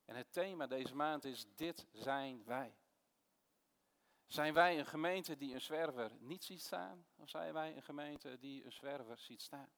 En 0.05 0.15
het 0.15 0.31
thema 0.31 0.67
deze 0.67 0.95
maand 0.95 1.25
is: 1.25 1.45
Dit 1.55 1.87
zijn 1.91 2.43
wij. 2.45 2.77
Zijn 4.29 4.53
wij 4.53 4.79
een 4.79 4.85
gemeente 4.85 5.37
die 5.37 5.53
een 5.53 5.61
zwerver 5.61 6.11
niet 6.19 6.43
ziet 6.43 6.61
staan? 6.61 7.05
Of 7.15 7.29
zijn 7.29 7.53
wij 7.53 7.75
een 7.75 7.83
gemeente 7.83 8.37
die 8.39 8.65
een 8.65 8.71
zwerver 8.71 9.17
ziet 9.17 9.41
staan? 9.41 9.71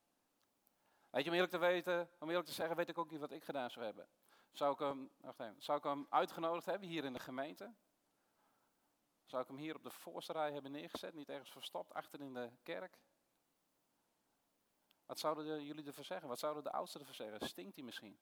Weet 1.10 1.24
je, 1.24 1.30
om 1.30 1.36
eerlijk 1.36 1.52
te 1.52 1.58
weten, 1.58 2.10
om 2.20 2.30
eerlijk 2.30 2.48
te 2.48 2.54
zeggen, 2.54 2.76
weet 2.76 2.90
ik 2.90 2.98
ook 2.98 3.12
niet 3.12 3.20
wat 3.20 3.32
ik 3.32 3.44
gedaan 3.44 3.72
zou 3.72 3.86
hebben. 3.86 4.10
Zou 4.52 4.74
ik 4.74 4.80
hem, 4.80 5.12
wacht 5.18 5.40
even, 5.40 5.62
zou 5.62 5.78
ik 5.78 5.84
hem 5.84 6.06
uitgenodigd 6.10 6.66
hebben 6.66 6.88
hier 6.88 7.04
in 7.04 7.14
de 7.14 7.20
gemeente? 7.20 7.74
Zou 9.26 9.42
ik 9.42 9.48
hem 9.48 9.58
hier 9.58 9.76
op 9.76 9.84
de 9.84 9.92
voorste 9.92 10.34
rij 10.34 10.52
hebben 10.52 10.72
neergezet, 10.72 11.14
niet 11.14 11.30
ergens 11.30 11.52
verstopt, 11.52 11.94
achter 11.94 12.22
in 12.22 12.34
de 12.34 12.52
kerk? 12.64 12.98
Wat 15.06 15.20
zouden 15.20 15.64
jullie 15.64 15.86
ervoor 15.86 16.04
zeggen? 16.04 16.28
Wat 16.28 16.40
zouden 16.40 16.64
de 16.64 16.72
oudsten 16.72 17.00
ervoor 17.00 17.16
zeggen? 17.16 17.48
Stinkt 17.48 17.76
hij 17.76 17.84
misschien? 17.84 18.20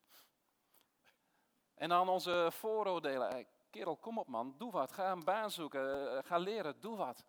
En 1.73 1.89
dan 1.89 2.09
onze 2.09 2.49
vooroordelen. 2.51 3.47
Kerel, 3.69 3.97
kom 3.97 4.17
op 4.17 4.27
man, 4.27 4.57
doe 4.57 4.71
wat. 4.71 4.91
Ga 4.91 5.11
een 5.11 5.23
baan 5.23 5.51
zoeken, 5.51 6.17
eh, 6.17 6.23
ga 6.23 6.37
leren, 6.37 6.79
doe 6.79 6.97
wat. 6.97 7.25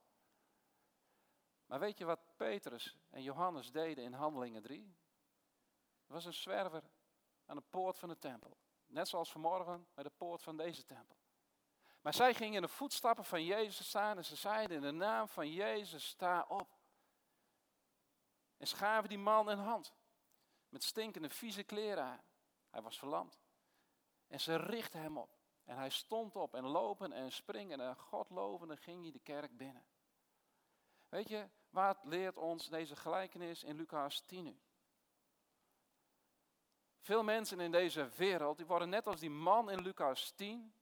Maar 1.66 1.80
weet 1.80 1.98
je 1.98 2.04
wat 2.04 2.36
Petrus 2.36 2.96
en 3.10 3.22
Johannes 3.22 3.72
deden 3.72 4.04
in 4.04 4.12
Handelingen 4.12 4.62
3? 4.62 4.96
Er 6.06 6.12
was 6.12 6.24
een 6.24 6.34
zwerver 6.34 6.90
aan 7.46 7.56
de 7.56 7.62
poort 7.70 7.98
van 7.98 8.08
de 8.08 8.18
tempel. 8.18 8.56
Net 8.86 9.08
zoals 9.08 9.32
vanmorgen 9.32 9.86
bij 9.94 10.04
de 10.04 10.10
poort 10.10 10.42
van 10.42 10.56
deze 10.56 10.84
tempel. 10.84 11.16
Maar 12.00 12.14
zij 12.14 12.34
gingen 12.34 12.54
in 12.54 12.62
de 12.62 12.68
voetstappen 12.68 13.24
van 13.24 13.44
Jezus 13.44 13.88
staan 13.88 14.16
en 14.16 14.24
ze 14.24 14.36
zeiden 14.36 14.76
in 14.76 14.82
de 14.82 14.90
naam 14.90 15.28
van 15.28 15.52
Jezus, 15.52 16.06
sta 16.06 16.44
op. 16.48 16.78
En 18.56 18.68
ze 18.68 18.76
gaven 18.76 19.08
die 19.08 19.18
man 19.18 19.48
een 19.48 19.58
hand. 19.58 19.94
Met 20.68 20.84
stinkende, 20.84 21.30
vieze 21.30 21.62
kleren 21.62 22.04
aan. 22.04 22.22
Hij 22.70 22.82
was 22.82 22.98
verlamd. 22.98 23.40
En 24.26 24.40
ze 24.40 24.56
richtten 24.56 25.00
hem 25.00 25.18
op. 25.18 25.39
En 25.70 25.76
hij 25.76 25.90
stond 25.90 26.36
op 26.36 26.54
en 26.54 26.66
lopen 26.66 27.12
en 27.12 27.32
springen 27.32 27.80
en 27.80 27.96
God 27.96 28.30
lovende 28.30 28.76
ging 28.76 29.02
hij 29.02 29.10
de 29.10 29.18
kerk 29.18 29.56
binnen. 29.56 29.84
Weet 31.08 31.28
je, 31.28 31.48
wat 31.68 32.04
leert 32.04 32.36
ons 32.36 32.68
deze 32.68 32.96
gelijkenis 32.96 33.62
in 33.62 33.76
Lucas 33.76 34.20
10 34.20 34.44
nu? 34.44 34.60
Veel 37.00 37.22
mensen 37.22 37.60
in 37.60 37.70
deze 37.70 38.08
wereld, 38.08 38.56
die 38.56 38.66
worden 38.66 38.88
net 38.88 39.06
als 39.06 39.20
die 39.20 39.30
man 39.30 39.70
in 39.70 39.82
Lucas 39.82 40.30
10, 40.30 40.74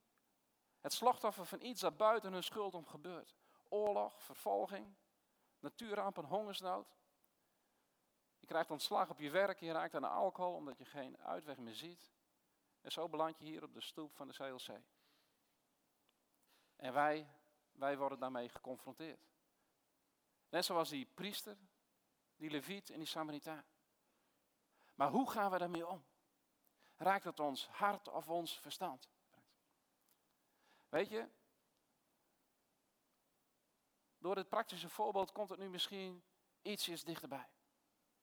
het 0.79 0.93
slachtoffer 0.93 1.45
van 1.45 1.61
iets 1.61 1.81
dat 1.81 1.97
buiten 1.97 2.33
hun 2.33 2.43
schuld 2.43 2.73
om 2.73 2.85
gebeurt. 2.85 3.35
Oorlog, 3.67 4.23
vervolging, 4.23 4.95
natuurrampen, 5.59 6.25
hongersnood. 6.25 6.97
Je 8.39 8.45
krijgt 8.47 8.71
ontslag 8.71 9.09
op 9.09 9.19
je 9.19 9.29
werk, 9.29 9.59
je 9.59 9.71
raakt 9.71 9.95
aan 9.95 10.03
alcohol 10.03 10.53
omdat 10.53 10.77
je 10.77 10.85
geen 10.85 11.17
uitweg 11.17 11.57
meer 11.57 11.75
ziet. 11.75 12.11
En 12.81 12.91
zo 12.91 13.09
beland 13.09 13.37
je 13.37 13.45
hier 13.45 13.63
op 13.63 13.73
de 13.73 13.81
stoep 13.81 14.15
van 14.15 14.27
de 14.27 14.33
CLC. 14.33 14.81
En 16.75 16.93
wij, 16.93 17.29
wij 17.71 17.97
worden 17.97 18.19
daarmee 18.19 18.49
geconfronteerd. 18.49 19.27
Net 20.49 20.65
zoals 20.65 20.89
die 20.89 21.05
priester, 21.05 21.57
die 22.35 22.49
leviet 22.49 22.89
en 22.89 22.97
die 22.97 23.07
Samaritaan. 23.07 23.65
Maar 24.95 25.09
hoe 25.09 25.29
gaan 25.29 25.51
we 25.51 25.57
daarmee 25.57 25.87
om? 25.87 26.05
Raakt 26.95 27.23
het 27.23 27.39
ons 27.39 27.67
hart 27.67 28.07
of 28.07 28.29
ons 28.29 28.59
verstand? 28.59 29.09
Weet 30.89 31.09
je, 31.09 31.29
door 34.17 34.35
dit 34.35 34.49
praktische 34.49 34.89
voorbeeld 34.89 35.31
komt 35.31 35.49
het 35.49 35.59
nu 35.59 35.69
misschien 35.69 36.23
ietsjes 36.61 37.03
dichterbij. 37.03 37.49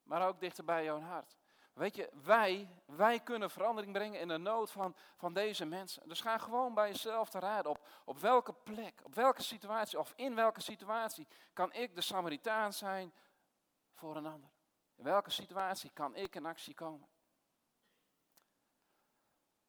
Maar 0.03 0.29
ook 0.29 0.41
dichter 0.41 0.65
bij 0.65 0.85
jouw 0.85 1.01
hart. 1.01 1.37
Weet 1.77 1.97
je, 1.97 2.11
wij, 2.23 2.69
wij 2.85 3.21
kunnen 3.21 3.51
verandering 3.51 3.93
brengen 3.93 4.21
in 4.21 4.29
de 4.29 4.39
nood 4.39 4.71
van, 4.71 4.95
van 5.17 5.35
deze 5.35 5.65
mensen. 5.65 6.09
Dus 6.09 6.21
ga 6.21 6.39
gewoon 6.39 6.75
bij 6.75 6.89
jezelf 6.89 7.29
te 7.29 7.39
raden 7.39 7.71
op, 7.71 7.87
op 8.05 8.19
welke 8.19 8.53
plek, 8.53 9.01
op 9.05 9.15
welke 9.15 9.43
situatie 9.43 9.99
of 9.99 10.13
in 10.17 10.35
welke 10.35 10.61
situatie 10.61 11.27
kan 11.53 11.73
ik 11.73 11.95
de 11.95 12.01
Samaritaan 12.01 12.73
zijn 12.73 13.13
voor 13.95 14.17
een 14.17 14.27
ander. 14.27 14.51
In 14.95 15.05
welke 15.05 15.31
situatie 15.31 15.91
kan 15.91 16.15
ik 16.15 16.35
in 16.35 16.47
actie 16.47 16.75
komen? 16.75 17.09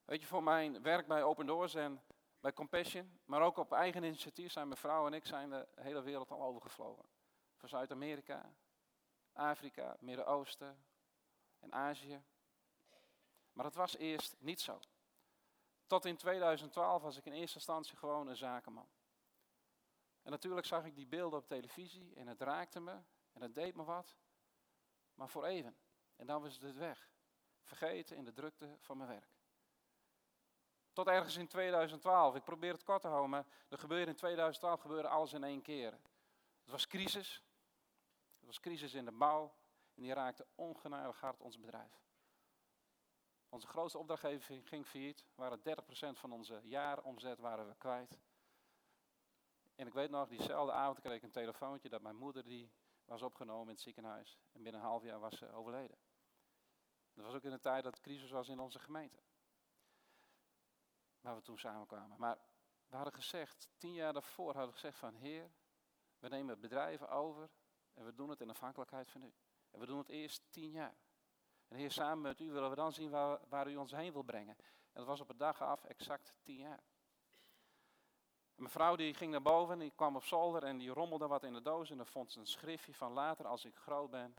Weet 0.06 0.22
je, 0.22 0.28
voor 0.28 0.44
mijn 0.44 0.82
werk 0.82 1.08
bij 1.08 1.24
Open 1.24 1.46
Doors 1.46 1.76
en 1.76 2.02
bij 2.40 2.54
Compassion, 2.54 3.20
maar 3.26 3.42
ook 3.42 3.58
op 3.58 3.72
eigen 3.74 4.04
initiatief 4.04 4.52
zijn 4.52 4.68
mijn 4.68 4.80
vrouw 4.80 5.08
en 5.08 5.14
ik 5.14 5.26
zijn 5.26 5.50
de 5.50 5.68
hele 5.76 6.02
wereld 6.02 6.32
al 6.32 6.42
overgevlogen. 6.42 7.06
Van 7.56 7.70
Zuid-Amerika, 7.70 8.54
Afrika, 9.34 9.96
Midden-Oosten 10.00 10.87
en 11.60 11.74
Azië. 11.74 12.24
Maar 13.54 13.64
dat 13.64 13.76
was 13.76 13.98
eerst 13.98 14.36
niet 14.40 14.62
zo. 14.62 14.80
Tot 15.86 16.06
in 16.06 16.18
2012 16.18 17.02
was 17.02 17.18
ik 17.18 17.26
in 17.26 17.34
eerste 17.34 17.58
instantie 17.58 17.98
gewoon 17.98 18.28
een 18.28 18.38
zakenman. 18.38 18.90
En 20.22 20.32
natuurlijk 20.32 20.68
zag 20.68 20.86
ik 20.86 20.96
die 20.96 21.08
beelden 21.08 21.40
op 21.40 21.48
televisie 21.48 22.16
en 22.16 22.28
het 22.28 22.42
raakte 22.42 22.80
me 22.80 23.02
en 23.34 23.42
het 23.42 23.56
deed 23.56 23.76
me 23.76 23.84
wat. 23.84 24.18
Maar 25.14 25.30
voor 25.30 25.46
even. 25.46 25.78
En 26.16 26.28
dan 26.28 26.42
was 26.42 26.60
het 26.60 26.76
weg. 26.76 27.10
Vergeten 27.64 28.16
in 28.16 28.24
de 28.24 28.34
drukte 28.34 28.76
van 28.80 28.98
mijn 28.98 29.10
werk. 29.10 29.38
Tot 30.94 31.08
ergens 31.08 31.36
in 31.36 31.48
2012. 31.48 32.36
Ik 32.36 32.44
probeer 32.44 32.72
het 32.72 32.84
kort 32.84 33.02
te 33.02 33.08
houden, 33.08 33.30
maar 33.30 33.46
er 33.70 33.78
gebeurde 33.78 34.12
in 34.12 34.18
2012 34.18 34.82
gebeurde 34.82 35.08
alles 35.08 35.34
in 35.34 35.44
één 35.44 35.62
keer. 35.62 35.92
Het 36.62 36.72
was 36.72 36.88
crisis. 36.88 37.44
Het 38.38 38.46
was 38.46 38.60
crisis 38.60 38.94
in 38.94 39.06
de 39.06 39.12
bouw. 39.12 39.54
En 39.98 40.04
die 40.04 40.14
raakte 40.14 40.46
ongenadig 40.56 41.20
hard 41.20 41.42
ons 41.42 41.60
bedrijf. 41.60 42.02
Onze 43.50 43.68
grootste 43.68 43.98
opdrachtgever 43.98 44.68
ging 44.68 44.86
failliet. 44.86 45.26
Waren 45.36 45.60
30% 45.60 45.64
van 46.20 46.32
onze 46.32 46.62
jaaromzet 46.64 47.40
waren 47.40 47.68
we 47.68 47.76
kwijt. 47.76 48.20
En 49.76 49.88
ik 49.88 49.94
weet 49.94 50.10
nog, 50.10 50.28
diezelfde 50.28 50.74
avond 50.74 51.00
kreeg 51.00 51.16
ik 51.16 51.24
een 51.24 51.32
telefoontje 51.32 51.90
dat 51.90 52.02
mijn 52.02 52.16
moeder 52.16 52.44
die 52.44 52.72
was 53.06 53.22
opgenomen 53.22 53.68
in 53.68 53.74
het 53.74 53.82
ziekenhuis. 53.82 54.40
En 54.52 54.64
binnen 54.64 54.82
een 54.82 54.88
half 54.88 55.04
jaar 55.04 55.20
was 55.20 55.38
ze 55.38 55.52
overleden. 55.52 55.98
Dat 57.14 57.26
was 57.26 57.36
ook 57.36 57.44
in 57.44 57.52
de 57.52 57.60
tijd 57.60 57.84
dat 57.84 58.00
crisis 58.00 58.32
was 58.32 58.48
in 58.48 58.60
onze 58.60 58.80
gemeente 58.80 59.20
waar 61.22 61.36
we 61.36 61.42
toen 61.42 61.60
samenkwamen. 61.60 62.20
Maar 62.20 62.38
we 62.88 62.96
hadden 62.96 63.14
gezegd, 63.14 63.70
tien 63.78 63.94
jaar 63.94 64.14
daarvoor 64.14 64.54
hadden 64.54 64.68
we 64.68 64.74
gezegd 64.74 64.98
van 64.98 65.16
Heer, 65.16 65.52
we 66.20 66.28
nemen 66.28 66.60
bedrijven 66.60 67.10
over 67.10 67.50
en 67.94 68.06
we 68.06 68.14
doen 68.14 68.30
het 68.30 68.42
in 68.42 68.50
afhankelijkheid 68.50 69.12
van 69.12 69.24
u. 69.24 69.34
We 69.78 69.86
doen 69.86 69.98
het 69.98 70.10
eerst 70.10 70.42
tien 70.50 70.72
jaar. 70.72 70.96
En 71.68 71.78
Heer, 71.78 71.92
samen 71.92 72.22
met 72.22 72.40
u 72.40 72.52
willen 72.52 72.70
we 72.70 72.76
dan 72.76 72.94
zien 72.94 73.10
waar, 73.10 73.40
waar 73.50 73.70
u 73.70 73.76
ons 73.76 73.92
heen 73.92 74.14
wil 74.14 74.24
brengen. 74.24 74.56
En 74.58 74.94
dat 74.94 75.06
was 75.06 75.22
op 75.22 75.28
het 75.28 75.40
dag 75.40 75.62
af 75.62 75.84
exact 75.84 76.34
tien 76.44 76.58
jaar. 76.58 76.84
En 78.56 78.64
mijn 78.64 78.70
vrouw 78.70 78.96
die 78.96 79.14
ging 79.14 79.32
naar 79.32 79.42
boven, 79.42 79.80
die 79.80 79.92
kwam 79.96 80.16
op 80.16 80.24
zolder 80.24 80.64
en 80.64 80.78
die 80.78 80.90
rommelde 80.90 81.28
wat 81.28 81.44
in 81.44 81.54
de 81.54 81.62
doos. 81.62 81.90
En 81.90 81.98
dan 81.98 82.06
vond 82.06 82.32
ze 82.32 82.40
een 82.40 82.48
schriftje 82.48 82.94
van 82.94 83.12
later, 83.12 83.48
als 83.48 83.66
ik 83.66 83.76
groot 83.76 84.10
ben, 84.10 84.36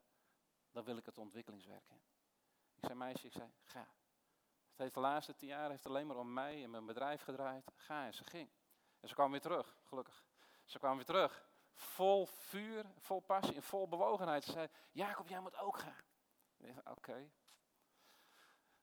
dan 0.70 0.84
wil 0.84 0.96
ik 0.96 1.06
het 1.06 1.18
ontwikkelingswerk 1.18 1.88
in. 1.88 2.02
Ik 2.74 2.84
zei, 2.84 2.94
meisje, 2.94 3.26
ik 3.26 3.32
zei, 3.32 3.52
ga. 3.62 3.88
Het 4.70 4.86
heeft 4.86 4.94
de 4.94 5.00
laatste 5.00 5.34
tien 5.34 5.48
jaar 5.48 5.70
heeft 5.70 5.86
alleen 5.86 6.06
maar 6.06 6.16
om 6.16 6.32
mij 6.32 6.62
en 6.62 6.70
mijn 6.70 6.86
bedrijf 6.86 7.22
gedraaid. 7.22 7.72
Ga 7.76 8.04
en 8.04 8.14
ze 8.14 8.24
ging. 8.24 8.50
En 9.00 9.08
ze 9.08 9.14
kwam 9.14 9.30
weer 9.30 9.40
terug, 9.40 9.76
gelukkig. 9.84 10.24
Ze 10.64 10.78
kwam 10.78 10.96
weer 10.96 11.04
terug. 11.04 11.47
Vol 11.78 12.26
vuur, 12.26 12.86
vol 12.98 13.20
passie 13.20 13.54
en 13.54 13.62
vol 13.62 13.88
bewogenheid. 13.88 14.44
Ze 14.44 14.52
zei, 14.52 14.68
Jacob, 14.90 15.28
jij 15.28 15.40
moet 15.40 15.56
ook 15.56 15.78
gaan. 15.78 16.04
Oké. 16.84 17.30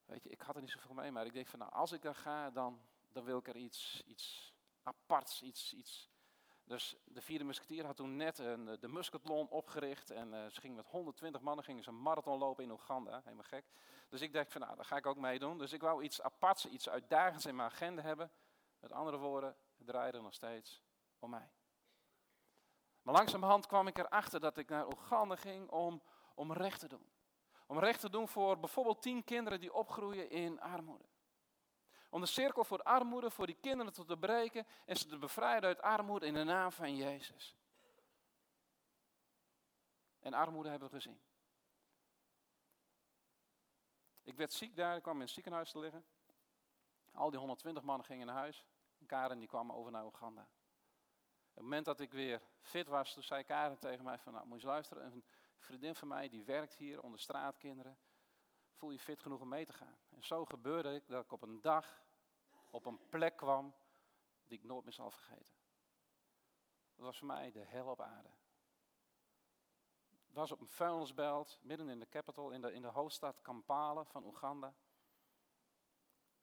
Weet 0.06 0.24
je, 0.24 0.30
ik 0.30 0.42
had 0.42 0.56
er 0.56 0.62
niet 0.62 0.72
zoveel 0.72 0.94
mee, 0.94 1.12
maar 1.12 1.26
ik 1.26 1.34
denk 1.34 1.48
van, 1.48 1.60
nou, 1.60 1.72
als 1.72 1.92
ik 1.92 2.04
er 2.04 2.16
ga, 2.16 2.50
dan, 2.50 2.82
dan 3.12 3.24
wil 3.24 3.38
ik 3.38 3.48
er 3.48 3.56
iets, 3.56 4.04
iets 4.06 4.54
aparts, 4.84 5.42
iets, 5.42 5.74
iets 5.74 6.10
dus 6.66 6.96
de 7.04 7.22
vierde 7.22 7.44
musketier 7.44 7.86
had 7.86 7.96
toen 7.96 8.16
net 8.16 8.38
een, 8.38 8.78
de 8.80 8.88
Muscatlon 8.88 9.50
opgericht. 9.50 10.10
En 10.10 10.34
uh, 10.34 10.46
ze 10.48 10.60
ging 10.62 10.76
met 10.76 10.86
120 10.86 11.42
mannen 11.42 11.66
gingen 11.66 11.84
ze 11.84 11.90
een 11.90 12.02
marathon 12.02 12.38
lopen 12.38 12.64
in 12.64 12.72
Oeganda. 12.72 13.22
Helemaal 13.24 13.44
gek. 13.44 13.66
Dus 14.10 14.22
ik 14.22 14.34
dacht 14.34 14.52
van 14.52 14.62
nou, 14.62 14.76
daar 14.76 14.86
ga 14.86 14.98
ik 14.98 15.06
ook 15.06 15.18
meedoen. 15.18 15.58
Dus 15.58 15.74
ik 15.74 15.82
wou 15.82 16.04
iets 16.04 16.22
aparts, 16.22 16.66
iets 16.66 16.90
uitdagends 16.90 17.46
in 17.46 17.56
mijn 17.56 17.70
agenda 17.70 18.02
hebben. 18.02 18.32
Met 18.80 18.92
andere 18.92 19.18
woorden, 19.18 19.56
het 19.78 19.88
draaide 19.88 20.22
nog 20.22 20.34
steeds 20.34 20.82
om 21.20 21.30
mij. 21.30 21.52
Maar 23.06 23.14
langzamerhand 23.14 23.68
kwam 23.68 23.88
ik 23.88 23.98
erachter 23.98 24.40
dat 24.40 24.58
ik 24.58 24.70
naar 24.70 24.88
Oeganda 24.88 25.36
ging 25.36 25.70
om, 25.70 26.02
om 26.34 26.54
recht 26.54 26.80
te 26.80 26.88
doen. 26.88 27.10
Om 27.66 27.80
recht 27.80 28.00
te 28.00 28.10
doen 28.10 28.28
voor 28.28 28.60
bijvoorbeeld 28.60 29.02
tien 29.02 29.24
kinderen 29.24 29.60
die 29.60 29.74
opgroeien 29.74 30.30
in 30.30 30.62
armoede. 30.62 31.06
Om 32.10 32.22
de 32.22 32.28
cirkel 32.28 32.64
voor 32.64 32.84
armoede, 32.84 33.32
voor 33.32 33.46
die 33.46 33.58
kinderen 33.62 33.94
te 33.94 34.06
doorbreken 34.06 34.68
en 34.86 34.96
ze 34.96 35.08
te 35.08 35.18
bevrijden 35.18 35.70
uit 35.70 35.82
armoede 35.82 36.26
in 36.26 36.34
de 36.34 36.44
naam 36.44 36.72
van 36.72 36.96
Jezus. 36.96 37.56
En 40.20 40.34
armoede 40.34 40.70
hebben 40.70 40.90
we 40.90 40.96
gezien. 40.96 41.20
Ik 44.24 44.38
werd 44.38 44.54
ziek 44.54 44.76
daar, 44.76 44.96
ik 44.96 45.02
kwam 45.02 45.16
in 45.16 45.22
het 45.22 45.30
ziekenhuis 45.30 45.72
te 45.72 45.80
liggen. 45.80 46.06
Al 47.12 47.30
die 47.30 47.40
120 47.40 47.84
mannen 47.84 48.06
gingen 48.06 48.26
naar 48.26 48.36
huis. 48.36 48.66
En 49.00 49.06
Karen 49.06 49.40
die 49.40 49.48
kwam 49.48 49.72
over 49.72 49.92
naar 49.92 50.06
Oeganda. 50.06 50.48
Het 51.56 51.64
moment 51.64 51.86
dat 51.86 52.00
ik 52.00 52.12
weer 52.12 52.42
fit 52.62 52.88
was, 52.88 53.14
toen 53.14 53.24
zei 53.24 53.44
Karen 53.44 53.80
tegen 53.80 54.04
mij 54.04 54.18
van, 54.18 54.34
nou 54.34 54.48
moet 54.48 54.62
je 54.62 54.68
luisteren, 54.68 55.06
een 55.06 55.24
vriendin 55.58 55.96
van 55.96 56.08
mij 56.08 56.30
die 56.30 56.44
werkt 56.44 56.74
hier 56.74 57.02
onder 57.02 57.20
straatkinderen. 57.20 57.98
Voel 58.74 58.92
je 58.92 59.00
fit 59.00 59.20
genoeg 59.20 59.42
om 59.42 59.48
mee 59.48 59.66
te 59.66 59.74
gaan? 59.74 59.98
En 60.10 60.24
zo 60.24 60.46
gebeurde 60.46 60.94
ik 60.94 61.08
dat 61.08 61.24
ik 61.24 61.32
op 61.32 61.42
een 61.42 61.62
dag 61.62 62.04
op 62.70 62.86
een 62.86 63.10
plek 63.10 63.38
kwam 63.38 63.76
die 64.44 64.58
ik 64.58 64.64
nooit 64.64 64.84
meer 64.84 64.94
zal 64.94 65.12
vergeten. 65.12 65.56
Dat 66.96 67.06
was 67.06 67.18
voor 67.18 67.28
mij 67.28 67.52
de 67.52 67.64
hel 67.64 67.88
op 67.88 68.02
aarde. 68.02 68.30
Het 70.26 70.36
was 70.36 70.52
op 70.52 70.62
een 70.62 70.68
vuilnisbelt, 70.68 71.60
midden 71.62 71.90
in 71.90 72.00
de 72.00 72.10
capital, 72.10 72.52
in 72.52 72.62
de, 72.62 72.74
in 72.74 72.82
de 72.82 72.88
hoofdstad 72.88 73.42
Kampala 73.42 74.04
van 74.04 74.26
Oeganda. 74.26 74.76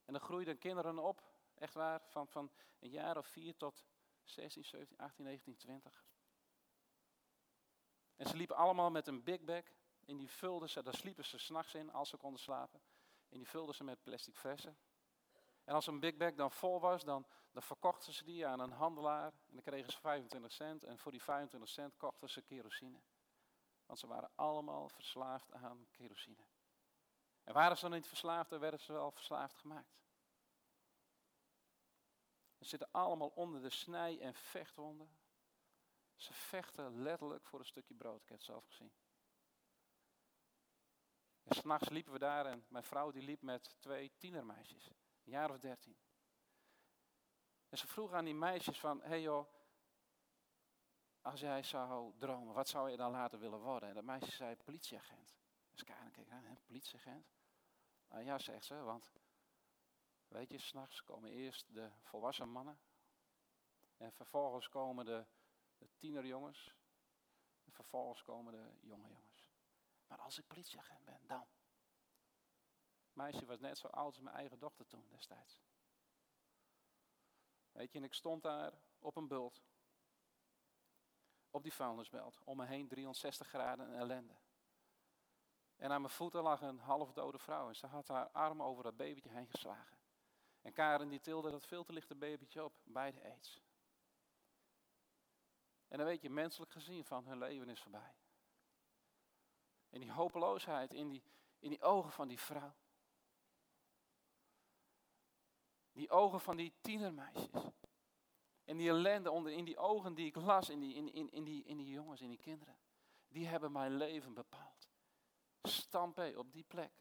En 0.05 0.15
er 0.15 0.21
groeiden 0.21 0.59
kinderen 0.59 0.99
op, 0.99 1.23
echt 1.55 1.75
waar, 1.75 2.01
van, 2.01 2.29
van 2.29 2.51
een 2.79 2.91
jaar 2.91 3.17
of 3.17 3.27
vier 3.27 3.57
tot 3.57 3.85
16, 4.25 4.65
17, 4.65 4.99
18, 4.99 5.25
19, 5.25 5.57
20. 5.57 6.05
En 8.17 8.27
ze 8.29 8.37
liepen 8.37 8.57
allemaal 8.57 8.91
met 8.91 9.07
een 9.07 9.23
big 9.23 9.41
bag. 9.41 9.65
En 10.05 10.17
die 10.17 10.31
vulden 10.31 10.71
ze, 10.71 10.83
daar 10.83 10.95
sliepen 10.95 11.25
ze 11.25 11.39
s'nachts 11.39 11.75
in 11.75 11.93
als 11.93 12.09
ze 12.09 12.17
konden 12.17 12.41
slapen. 12.41 12.81
En 13.29 13.39
die 13.39 13.49
vulden 13.49 13.75
ze 13.75 13.85
met 13.85 14.03
plastic 14.03 14.37
flessen. 14.37 14.77
En 15.65 15.75
als 15.75 15.87
een 15.87 16.01
big 16.01 16.17
bag 16.17 16.35
dan 16.35 16.51
vol 16.51 16.81
was, 16.81 17.05
dan, 17.05 17.27
dan 17.51 17.63
verkochten 17.63 18.13
ze 18.13 18.25
die 18.25 18.47
aan 18.47 18.61
een 18.61 18.73
handelaar. 18.73 19.33
En 19.33 19.55
dan 19.55 19.63
kregen 19.63 19.93
ze 19.93 20.01
25 20.01 20.53
cent. 20.53 20.85
En 20.85 20.99
voor 20.99 21.13
die 21.13 21.23
25 21.23 21.71
cent 21.71 21.97
kochten 21.97 22.31
ze 22.31 22.43
kerosine. 22.43 23.01
Want 23.87 23.99
ze 23.99 24.07
waren 24.07 24.31
allemaal 24.35 24.89
verslaafd 24.89 25.53
aan 25.53 25.87
kerosine. 25.91 26.45
En 27.45 27.55
waren 27.55 27.77
ze 27.77 27.83
dan 27.83 27.93
niet 27.93 28.07
verslaafd, 28.07 28.51
dan 28.51 28.61
werden 28.61 28.81
ze 28.81 28.93
wel 28.93 29.11
verslaafd 29.11 29.57
gemaakt. 29.57 30.02
Ze 32.63 32.69
zitten 32.69 32.89
allemaal 32.91 33.29
onder 33.29 33.63
de 33.63 33.71
snij- 33.71 34.21
en 34.21 34.35
vechtwonden. 34.35 35.17
Ze 36.17 36.33
vechten 36.33 37.03
letterlijk 37.03 37.47
voor 37.47 37.59
een 37.59 37.67
stukje 37.67 37.95
brood. 37.95 38.23
Ik 38.23 38.29
heb 38.29 38.37
het 38.37 38.47
zelf 38.47 38.65
gezien. 38.65 38.93
En 41.43 41.57
s'nachts 41.57 41.89
liepen 41.89 42.13
we 42.13 42.19
daar 42.19 42.47
en 42.47 42.65
mijn 42.69 42.85
vrouw 42.85 43.11
die 43.11 43.23
liep 43.23 43.43
met 43.43 43.77
twee 43.81 44.13
tienermeisjes. 44.17 44.87
Een 45.25 45.31
jaar 45.31 45.51
of 45.51 45.59
dertien. 45.59 45.97
En 47.69 47.79
ze 47.79 47.87
vroeg 47.87 48.13
aan 48.13 48.25
die 48.25 48.35
meisjes 48.35 48.81
van, 48.81 49.01
hé 49.01 49.09
hey 49.09 49.21
joh, 49.21 49.53
als 51.21 51.41
jij 51.41 51.63
zou 51.63 52.19
dromen, 52.19 52.55
wat 52.55 52.69
zou 52.69 52.91
je 52.91 52.97
dan 52.97 53.11
later 53.11 53.39
willen 53.39 53.61
worden? 53.61 53.89
En 53.89 53.95
dat 53.95 54.05
meisje 54.05 54.31
zei, 54.31 54.57
politieagent. 54.57 55.35
Dus 55.71 55.85
Karen 55.85 56.11
keek 56.11 56.31
aan, 56.31 56.59
politieagent? 56.67 57.27
Ah, 58.09 58.25
ja, 58.25 58.39
zegt 58.39 58.65
ze, 58.65 58.75
want 58.75 59.13
weet 60.33 60.51
je, 60.51 60.59
s'nachts 60.59 61.03
komen 61.03 61.31
eerst 61.31 61.75
de 61.75 61.91
volwassen 62.01 62.49
mannen. 62.49 62.81
En 63.97 64.13
vervolgens 64.13 64.69
komen 64.69 65.05
de, 65.05 65.27
tienerjongens. 65.97 66.75
En 67.65 67.73
vervolgens 67.73 68.23
komen 68.23 68.53
de 68.53 68.79
jonge 68.81 69.09
jongens. 69.09 69.53
Maar 70.07 70.19
als 70.19 70.39
ik 70.39 70.47
politieagent 70.47 71.05
ben, 71.05 71.27
dan. 71.27 71.47
Meisje 73.13 73.47
was 73.47 73.61
net 73.61 73.79
zo 73.79 73.87
oud 73.87 74.15
als 74.15 74.21
mijn 74.21 74.37
eigen 74.37 74.59
dochter 74.59 74.87
toen 74.87 75.09
destijds. 75.09 75.61
Weet 77.73 77.93
je, 77.93 77.99
en 77.99 78.05
ik 78.05 78.15
stond 78.15 78.43
daar 78.43 78.73
op 78.99 79.17
een 79.17 79.29
bult. 79.29 79.63
Op 81.51 81.63
die 81.63 81.73
vuilnisbelt. 81.73 82.39
Om 82.45 82.57
me 82.57 82.67
heen 82.67 82.89
360 82.89 83.49
graden 83.49 83.87
en 83.87 83.95
ellende. 83.95 84.37
En 85.77 85.93
aan 85.93 86.01
mijn 86.01 86.13
voeten 86.13 86.43
lag 86.43 86.61
een 86.61 86.79
halfdode 86.79 87.39
vrouw. 87.39 87.69
En 87.69 87.77
ze 87.77 87.87
had 87.87 88.09
haar 88.09 88.31
arm 88.31 88.63
over 88.63 88.83
dat 88.83 88.97
babytje 88.97 89.31
heen 89.31 89.49
geslagen. 89.49 90.02
En 90.63 90.73
Karen 90.73 91.09
die 91.09 91.21
tilde 91.21 91.51
dat 91.51 91.67
veel 91.67 91.85
te 91.85 91.93
lichte 91.93 92.15
babytje 92.15 92.65
op 92.65 92.73
bij 92.85 93.13
de 93.13 93.23
aids. 93.23 93.63
En 95.89 95.99
dan 95.99 96.07
weet 96.07 96.23
je, 96.23 96.31
menselijk 96.31 96.71
gezien 96.71 97.05
van 97.05 97.27
hun 97.27 97.39
leven 97.39 97.69
is 97.69 97.81
voorbij. 97.81 98.15
En 99.91 100.01
die 100.01 100.13
hopeloosheid 100.13 100.93
in 100.95 101.09
die, 101.09 101.23
in 101.59 101.69
die 101.69 101.83
ogen 101.83 102.13
van 102.13 102.29
die 102.29 102.39
vrouw. 102.39 102.75
Die 105.93 106.11
ogen 106.11 106.41
van 106.41 106.57
die 106.57 106.75
tienermeisjes. 106.81 107.71
En 108.65 108.77
die 108.77 108.89
ellende 108.89 109.31
onder, 109.31 109.53
in 109.53 109.65
die 109.65 109.79
ogen 109.79 110.15
die 110.15 110.27
ik 110.27 110.37
las, 110.37 110.69
in 110.69 110.81
die, 110.81 110.95
in, 110.95 111.13
in, 111.13 111.31
in, 111.31 111.45
die, 111.45 111.65
in 111.65 111.77
die 111.77 111.89
jongens, 111.89 112.21
in 112.21 112.29
die 112.29 112.39
kinderen. 112.39 112.79
Die 113.29 113.47
hebben 113.47 113.73
mijn 113.73 113.97
leven 113.97 114.35
bepaald. 114.35 114.89
Stampé 115.63 116.33
op 116.37 116.53
die 116.53 116.65
plek. 116.65 116.93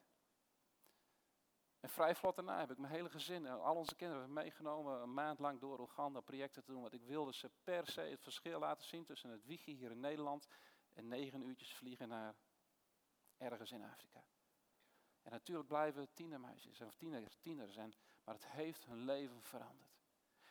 En 1.81 1.89
vrij 1.89 2.15
vlot 2.15 2.35
daarna 2.35 2.59
heb 2.59 2.71
ik 2.71 2.77
mijn 2.77 2.93
hele 2.93 3.09
gezin 3.09 3.45
en 3.45 3.61
al 3.61 3.75
onze 3.75 3.95
kinderen 3.95 4.33
meegenomen 4.33 5.01
een 5.01 5.13
maand 5.13 5.39
lang 5.39 5.59
door 5.59 5.79
Oeganda 5.79 6.19
projecten 6.19 6.63
te 6.63 6.71
doen. 6.71 6.81
Want 6.81 6.93
ik 6.93 7.03
wilde 7.03 7.33
ze 7.33 7.51
per 7.63 7.88
se 7.88 8.01
het 8.01 8.21
verschil 8.21 8.59
laten 8.59 8.85
zien 8.85 9.05
tussen 9.05 9.29
het 9.29 9.45
wiegje 9.45 9.71
hier 9.71 9.91
in 9.91 10.00
Nederland 10.00 10.47
en 10.93 11.07
negen 11.07 11.41
uurtjes 11.41 11.73
vliegen 11.73 12.07
naar 12.07 12.35
ergens 13.38 13.71
in 13.71 13.83
Afrika. 13.83 14.23
En 15.21 15.31
natuurlijk 15.31 15.67
blijven 15.67 16.13
tienermeisjes 16.13 16.81
of 16.81 16.95
tieners, 16.95 17.38
tieners, 17.38 17.75
en, 17.75 17.93
maar 18.23 18.35
het 18.35 18.47
heeft 18.47 18.85
hun 18.85 19.05
leven 19.05 19.41
veranderd. 19.41 20.00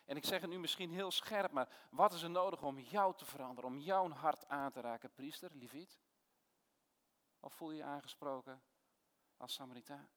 En 0.05 0.17
ik 0.17 0.25
zeg 0.25 0.41
het 0.41 0.51
nu 0.51 0.59
misschien 0.59 0.91
heel 0.91 1.11
scherp, 1.11 1.53
maar 1.53 1.69
wat 1.91 2.13
is 2.13 2.23
er 2.23 2.31
nodig 2.31 2.63
om 2.63 2.79
jou 2.79 3.17
te 3.17 3.25
veranderen, 3.25 3.71
om 3.71 3.79
jouw 3.79 4.11
hart 4.11 4.49
aan 4.49 4.71
te 4.71 4.81
raken, 4.81 5.13
priester, 5.13 5.51
lieviet? 5.55 6.01
Of 7.41 7.55
voel 7.55 7.71
je 7.71 7.77
je 7.77 7.85
aangesproken 7.85 8.63
als 9.37 9.55
Samaritaan? 9.55 10.09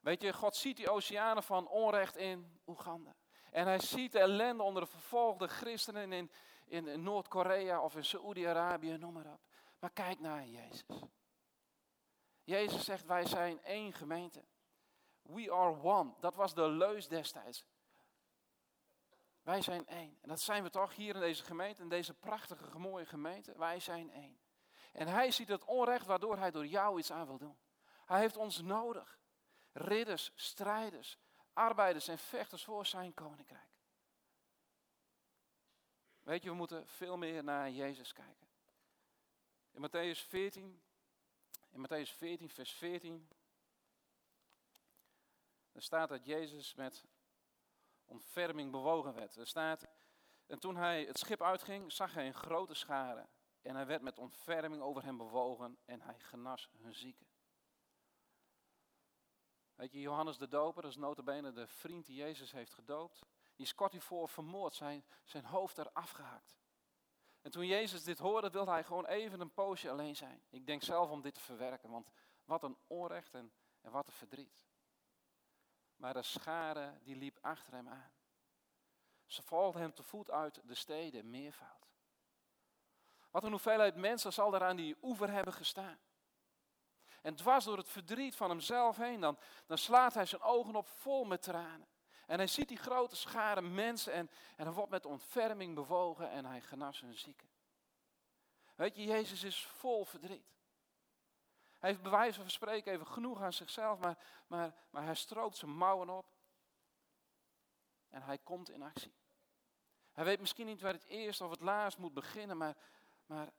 Weet 0.00 0.22
je, 0.22 0.32
God 0.32 0.56
ziet 0.56 0.76
die 0.76 0.90
oceanen 0.90 1.42
van 1.42 1.68
onrecht 1.68 2.16
in 2.16 2.60
Oeganda. 2.66 3.14
En 3.50 3.66
hij 3.66 3.78
ziet 3.78 4.12
de 4.12 4.18
ellende 4.18 4.62
onder 4.62 4.82
de 4.82 4.88
vervolgde 4.88 5.48
christenen 5.48 6.12
in, 6.12 6.30
in 6.66 7.02
Noord-Korea 7.02 7.82
of 7.82 7.96
in 7.96 8.04
Saoedi-Arabië, 8.04 8.96
noem 8.96 9.12
maar 9.12 9.32
op. 9.32 9.40
Maar 9.78 9.90
kijk 9.90 10.20
naar 10.20 10.46
Jezus. 10.46 11.02
Jezus 12.44 12.84
zegt, 12.84 13.04
wij 13.04 13.26
zijn 13.26 13.62
één 13.62 13.92
gemeente. 13.92 14.44
We 15.22 15.52
are 15.52 15.82
one. 15.82 16.14
Dat 16.20 16.34
was 16.34 16.54
de 16.54 16.68
leus 16.68 17.08
destijds. 17.08 17.64
Wij 19.42 19.62
zijn 19.62 19.86
één. 19.86 20.18
En 20.20 20.28
dat 20.28 20.40
zijn 20.40 20.62
we 20.62 20.70
toch 20.70 20.94
hier 20.94 21.14
in 21.14 21.20
deze 21.20 21.44
gemeente, 21.44 21.82
in 21.82 21.88
deze 21.88 22.14
prachtige, 22.14 22.78
mooie 22.78 23.06
gemeente. 23.06 23.52
Wij 23.56 23.80
zijn 23.80 24.10
één. 24.10 24.40
En 24.92 25.08
hij 25.08 25.30
ziet 25.30 25.48
het 25.48 25.64
onrecht 25.64 26.06
waardoor 26.06 26.36
hij 26.36 26.50
door 26.50 26.66
jou 26.66 26.98
iets 26.98 27.12
aan 27.12 27.26
wil 27.26 27.38
doen. 27.38 27.58
Hij 28.04 28.20
heeft 28.20 28.36
ons 28.36 28.60
nodig. 28.60 29.19
Ridders, 29.72 30.32
strijders, 30.34 31.18
arbeiders 31.52 32.08
en 32.08 32.18
vechters 32.18 32.64
voor 32.64 32.86
zijn 32.86 33.14
koninkrijk. 33.14 33.68
Weet 36.20 36.42
je, 36.42 36.48
we 36.48 36.54
moeten 36.54 36.88
veel 36.88 37.16
meer 37.16 37.44
naar 37.44 37.70
Jezus 37.70 38.12
kijken. 38.12 38.48
In 39.70 39.88
Matthäus 39.88 40.18
14, 40.28 40.82
in 41.70 41.86
Matthäus 41.86 42.16
14, 42.16 42.50
vers 42.50 42.72
14, 42.72 43.28
er 45.72 45.82
staat 45.82 46.08
dat 46.08 46.24
Jezus 46.24 46.74
met 46.74 47.04
ontferming 48.04 48.70
bewogen 48.70 49.14
werd. 49.14 49.36
Er 49.36 49.46
staat, 49.46 49.86
en 50.46 50.58
toen 50.58 50.76
hij 50.76 51.04
het 51.04 51.18
schip 51.18 51.42
uitging, 51.42 51.92
zag 51.92 52.14
hij 52.14 52.26
een 52.26 52.34
grote 52.34 52.74
schare. 52.74 53.28
En 53.62 53.74
hij 53.74 53.86
werd 53.86 54.02
met 54.02 54.18
ontferming 54.18 54.82
over 54.82 55.04
hen 55.04 55.16
bewogen 55.16 55.78
en 55.84 56.00
hij 56.00 56.18
genas 56.18 56.68
hun 56.78 56.94
zieken. 56.94 57.26
Weet 59.80 59.92
je, 59.92 60.00
Johannes 60.00 60.38
de 60.38 60.48
Doper, 60.48 60.82
dat 60.82 60.90
is 60.90 60.96
notabene 60.96 61.52
de 61.52 61.66
vriend 61.66 62.06
die 62.06 62.16
Jezus 62.16 62.52
heeft 62.52 62.74
gedoopt. 62.74 63.18
Die 63.54 63.66
is 63.66 63.74
kort 63.74 63.92
hiervoor 63.92 64.28
vermoord, 64.28 64.74
zijn, 64.74 65.04
zijn 65.24 65.44
hoofd 65.44 65.78
eraf 65.78 66.10
gehakt. 66.10 66.58
En 67.42 67.50
toen 67.50 67.66
Jezus 67.66 68.04
dit 68.04 68.18
hoorde, 68.18 68.50
wilde 68.50 68.70
hij 68.70 68.84
gewoon 68.84 69.06
even 69.06 69.40
een 69.40 69.52
poosje 69.52 69.90
alleen 69.90 70.16
zijn. 70.16 70.42
Ik 70.50 70.66
denk 70.66 70.82
zelf 70.82 71.10
om 71.10 71.20
dit 71.20 71.34
te 71.34 71.40
verwerken, 71.40 71.90
want 71.90 72.10
wat 72.44 72.62
een 72.62 72.76
onrecht 72.86 73.34
en, 73.34 73.52
en 73.80 73.90
wat 73.90 74.06
een 74.06 74.12
verdriet. 74.12 74.64
Maar 75.96 76.14
de 76.14 76.22
schare 76.22 76.98
die 77.02 77.16
liep 77.16 77.38
achter 77.40 77.72
hem 77.72 77.88
aan. 77.88 78.12
Ze 79.26 79.42
volgden 79.42 79.80
hem 79.82 79.94
te 79.94 80.02
voet 80.02 80.30
uit 80.30 80.60
de 80.64 80.74
steden, 80.74 81.30
meervoud. 81.30 81.88
Wat 83.30 83.44
een 83.44 83.50
hoeveelheid 83.50 83.96
mensen 83.96 84.32
zal 84.32 84.50
daar 84.50 84.64
aan 84.64 84.76
die 84.76 84.96
oever 85.02 85.30
hebben 85.30 85.54
gestaan. 85.54 85.98
En 87.20 87.34
dwars 87.34 87.64
door 87.64 87.76
het 87.76 87.88
verdriet 87.88 88.36
van 88.36 88.50
hemzelf 88.50 88.96
heen, 88.96 89.20
dan, 89.20 89.38
dan 89.66 89.78
slaat 89.78 90.14
hij 90.14 90.26
zijn 90.26 90.42
ogen 90.42 90.76
op 90.76 90.88
vol 90.88 91.24
met 91.24 91.42
tranen. 91.42 91.88
En 92.26 92.38
hij 92.38 92.46
ziet 92.46 92.68
die 92.68 92.76
grote 92.76 93.16
schare 93.16 93.60
mensen 93.60 94.12
en, 94.12 94.30
en 94.56 94.64
hij 94.64 94.74
wordt 94.74 94.90
met 94.90 95.06
ontferming 95.06 95.74
bewogen 95.74 96.30
en 96.30 96.44
hij 96.44 96.60
genas 96.60 97.00
hun 97.00 97.14
zieken. 97.14 97.48
Weet 98.74 98.96
je, 98.96 99.04
Jezus 99.04 99.42
is 99.42 99.66
vol 99.66 100.04
verdriet. 100.04 100.54
Hij 101.78 101.90
heeft 101.90 102.02
bij 102.02 102.10
wijze 102.10 102.40
van 102.40 102.50
spreken 102.50 102.92
even 102.92 103.06
genoeg 103.06 103.42
aan 103.42 103.52
zichzelf, 103.52 103.98
maar, 103.98 104.18
maar, 104.46 104.74
maar 104.90 105.04
hij 105.04 105.14
stroopt 105.14 105.56
zijn 105.56 105.70
mouwen 105.70 106.08
op. 106.08 106.26
En 108.08 108.22
hij 108.22 108.38
komt 108.38 108.70
in 108.70 108.82
actie. 108.82 109.14
Hij 110.12 110.24
weet 110.24 110.40
misschien 110.40 110.66
niet 110.66 110.80
waar 110.80 110.92
het 110.92 111.04
eerst 111.04 111.40
of 111.40 111.50
het 111.50 111.60
laatst 111.60 111.98
moet 111.98 112.14
beginnen, 112.14 112.56
maar, 112.56 112.76
maar 113.26 113.52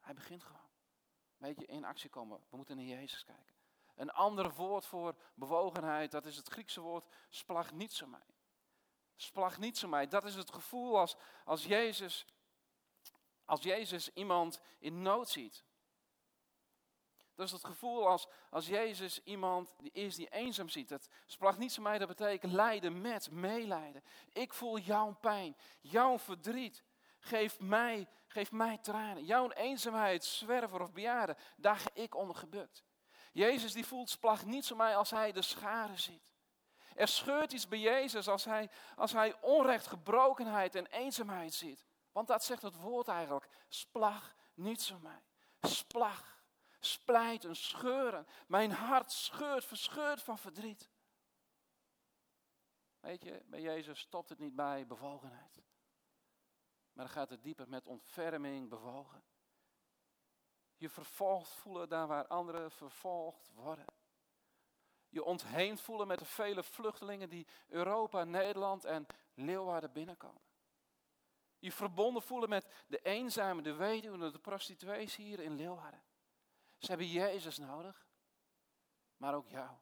hij 0.00 0.14
begint 0.14 0.42
gewoon. 0.42 0.65
Weet 1.36 1.60
je, 1.60 1.66
in 1.66 1.84
actie 1.84 2.10
komen. 2.10 2.40
We 2.50 2.56
moeten 2.56 2.76
naar 2.76 2.84
Jezus 2.84 3.24
kijken. 3.24 3.54
Een 3.94 4.10
ander 4.10 4.54
woord 4.54 4.86
voor 4.86 5.14
bewogenheid, 5.34 6.10
dat 6.10 6.26
is 6.26 6.36
het 6.36 6.48
Griekse 6.48 6.80
woord 6.80 7.06
splagnitsomai. 7.28 8.22
Splagnitsomai, 9.16 10.08
dat 10.08 10.24
is 10.24 10.34
het 10.34 10.52
gevoel 10.52 10.98
als, 10.98 11.16
als, 11.44 11.64
Jezus, 11.64 12.26
als 13.44 13.62
Jezus 13.62 14.12
iemand 14.12 14.60
in 14.78 15.02
nood 15.02 15.28
ziet. 15.28 15.64
Dat 17.34 17.46
is 17.46 17.52
het 17.52 17.64
gevoel 17.64 18.08
als, 18.08 18.28
als 18.50 18.66
Jezus 18.66 19.22
iemand 19.24 19.74
die 19.78 19.90
is 19.92 20.16
die 20.16 20.28
eenzaam 20.28 20.68
ziet. 20.68 20.88
Dat 20.88 21.08
splagnitsomai, 21.26 21.98
dat 21.98 22.08
betekent 22.08 22.52
lijden 22.52 23.00
met, 23.00 23.30
meelijden. 23.30 24.02
Ik 24.32 24.54
voel 24.54 24.78
jouw 24.78 25.16
pijn, 25.20 25.56
jouw 25.80 26.18
verdriet. 26.18 26.84
Geef 27.26 27.60
mij, 27.60 28.08
geef 28.26 28.52
mij 28.52 28.78
tranen. 28.78 29.24
Jouw 29.24 29.50
eenzaamheid, 29.50 30.24
zwerver 30.24 30.80
of 30.80 30.92
bejaarde, 30.92 31.36
daar 31.56 31.76
ga 31.76 31.90
ik 31.94 32.14
onder 32.14 32.36
gebukt. 32.36 32.84
Jezus 33.32 33.72
die 33.72 33.86
voelt 33.86 34.10
splag 34.10 34.44
niet 34.44 34.64
zo 34.64 34.76
mij 34.76 34.96
als 34.96 35.10
hij 35.10 35.32
de 35.32 35.42
scharen 35.42 35.98
ziet. 35.98 36.34
Er 36.94 37.08
scheurt 37.08 37.52
iets 37.52 37.68
bij 37.68 37.78
Jezus 37.78 38.28
als 38.28 38.44
hij, 38.44 38.70
als 38.96 39.12
hij 39.12 39.40
onrecht, 39.40 39.86
gebrokenheid 39.86 40.74
en 40.74 40.86
eenzaamheid 40.86 41.54
ziet. 41.54 41.86
Want 42.12 42.28
dat 42.28 42.44
zegt 42.44 42.62
het 42.62 42.76
woord 42.76 43.08
eigenlijk. 43.08 43.48
Splag 43.68 44.34
niet 44.54 44.82
zo 44.82 44.98
mij. 44.98 45.22
Splag, 45.60 46.42
splijten, 46.80 47.56
scheuren. 47.56 48.26
Mijn 48.46 48.72
hart 48.72 49.12
scheurt, 49.12 49.64
verscheurt 49.64 50.22
van 50.22 50.38
verdriet. 50.38 50.90
Weet 53.00 53.22
je, 53.22 53.42
bij 53.46 53.60
Jezus 53.60 54.00
stopt 54.00 54.28
het 54.28 54.38
niet 54.38 54.56
bij 54.56 54.86
bewogenheid. 54.86 55.62
Maar 56.96 57.04
dan 57.04 57.14
gaat 57.14 57.30
het 57.30 57.42
dieper 57.42 57.68
met 57.68 57.86
ontferming 57.86 58.68
bewogen. 58.68 59.24
Je 60.76 60.88
vervolgd 60.88 61.50
voelen 61.50 61.88
daar 61.88 62.06
waar 62.06 62.26
anderen 62.26 62.70
vervolgd 62.70 63.50
worden. 63.54 63.84
Je 65.08 65.24
ontheemd 65.24 65.80
voelen 65.80 66.06
met 66.06 66.18
de 66.18 66.24
vele 66.24 66.62
vluchtelingen 66.62 67.28
die 67.28 67.46
Europa, 67.66 68.24
Nederland 68.24 68.84
en 68.84 69.06
Leeuwarden 69.34 69.92
binnenkomen. 69.92 70.42
Je 71.58 71.72
verbonden 71.72 72.22
voelen 72.22 72.48
met 72.48 72.84
de 72.86 72.98
eenzame, 72.98 73.62
de 73.62 73.74
weduwen, 73.74 74.32
de 74.32 74.38
prostituees 74.38 75.16
hier 75.16 75.40
in 75.40 75.56
Leeuwarden. 75.56 76.02
Ze 76.78 76.86
hebben 76.86 77.08
Jezus 77.08 77.58
nodig, 77.58 78.06
maar 79.16 79.34
ook 79.34 79.48
jou. 79.48 79.76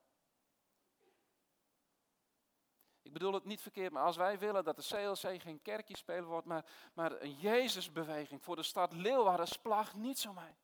Ik 3.03 3.04
bedoel 3.15 3.33
het 3.33 3.45
niet 3.45 3.61
verkeerd, 3.61 3.93
maar 3.93 4.03
als 4.03 4.17
wij 4.17 4.39
willen 4.39 4.65
dat 4.65 4.77
de 4.77 4.83
CLC 4.83 5.43
geen 5.43 5.63
kerkje 5.63 5.97
spelen 5.97 6.25
wordt, 6.25 6.47
maar, 6.47 6.65
maar 6.95 7.23
een 7.23 7.35
Jezusbeweging 7.35 8.43
voor 8.43 8.57
de 8.57 8.63
stad 8.63 8.93
Leeuwarden, 8.93 9.49
splag 9.49 9.95
niet 9.95 10.19
zo 10.19 10.33
mij. 10.33 10.57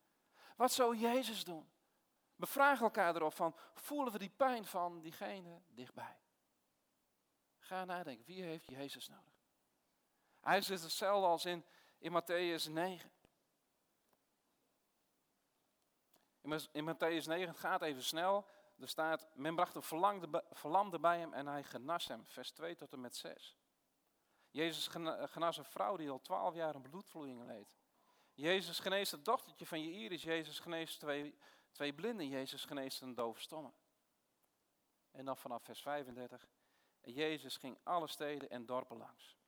Wat 0.56 0.72
zou 0.72 0.96
Jezus 0.96 1.44
doen? 1.44 1.70
We 2.36 2.46
vragen 2.46 2.84
elkaar 2.84 3.16
erop 3.16 3.34
van, 3.34 3.56
voelen 3.74 4.12
we 4.12 4.18
die 4.18 4.32
pijn 4.36 4.64
van 4.64 5.00
diegene 5.00 5.62
dichtbij? 5.68 6.18
Ga 7.58 7.84
nadenken, 7.84 8.26
wie 8.26 8.42
heeft 8.42 8.66
Jezus 8.66 9.08
nodig? 9.08 9.34
Hij 10.40 10.58
is 10.58 10.68
hetzelfde 10.68 11.26
als 11.26 11.44
in, 11.44 11.64
in 11.98 12.22
Matthäus 12.22 12.70
9. 12.70 13.10
In, 16.72 16.94
Matthäus 16.94 17.26
9, 17.26 17.48
het 17.48 17.56
gaat 17.56 17.82
even 17.82 18.02
snel, 18.02 18.46
er 18.80 18.88
staat, 18.88 19.28
men 19.34 19.54
bracht 19.54 19.74
een 19.74 19.82
verlamde 20.50 21.00
bij 21.00 21.18
hem 21.18 21.32
en 21.32 21.46
hij 21.46 21.62
genas 21.62 22.08
hem. 22.08 22.26
Vers 22.26 22.50
2 22.50 22.74
tot 22.74 22.92
en 22.92 23.00
met 23.00 23.16
6. 23.16 23.56
Jezus 24.50 24.88
genas 25.24 25.56
een 25.56 25.64
vrouw 25.64 25.96
die 25.96 26.10
al 26.10 26.20
twaalf 26.20 26.54
jaar 26.54 26.74
een 26.74 26.82
bloedvloeiing 26.82 27.46
leed. 27.46 27.78
Jezus 28.34 28.78
geneest 28.78 29.12
het 29.12 29.24
dochtertje 29.24 29.66
van 29.66 29.78
Iris. 29.78 30.22
Jezus 30.22 30.58
geneest 30.58 31.00
twee, 31.00 31.38
twee 31.72 31.94
blinden. 31.94 32.28
Jezus 32.28 32.64
geneest 32.64 33.00
een 33.00 33.14
dove 33.14 33.40
stomme. 33.40 33.72
En 35.10 35.24
dan 35.24 35.36
vanaf 35.36 35.62
vers 35.62 35.82
35. 35.82 36.48
En 37.00 37.12
Jezus 37.12 37.56
ging 37.56 37.78
alle 37.82 38.06
steden 38.06 38.50
en 38.50 38.66
dorpen 38.66 38.96
langs. 38.96 39.38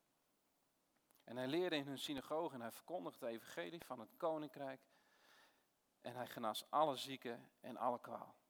En 1.24 1.36
hij 1.36 1.46
leerde 1.46 1.76
in 1.76 1.86
hun 1.86 1.98
synagoge 1.98 2.54
en 2.54 2.60
hij 2.60 2.72
verkondigde 2.72 3.26
het 3.26 3.34
evangelie 3.34 3.84
van 3.84 4.00
het 4.00 4.16
koninkrijk. 4.16 4.80
En 6.00 6.14
hij 6.14 6.26
genas 6.26 6.70
alle 6.70 6.96
zieken 6.96 7.50
en 7.60 7.76
alle 7.76 8.00
kwaal. 8.00 8.41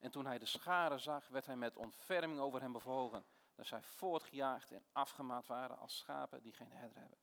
En 0.00 0.10
toen 0.10 0.26
hij 0.26 0.38
de 0.38 0.46
scharen 0.46 1.00
zag, 1.00 1.28
werd 1.28 1.46
hij 1.46 1.56
met 1.56 1.76
ontferming 1.76 2.40
over 2.40 2.60
hem 2.60 2.72
bevogen. 2.72 3.24
Dat 3.54 3.66
zij 3.66 3.82
voortgejaagd 3.82 4.70
en 4.70 4.84
afgemaakt 4.92 5.46
waren 5.46 5.78
als 5.78 5.96
schapen 5.96 6.42
die 6.42 6.52
geen 6.52 6.72
herder 6.72 6.98
hebben. 6.98 7.18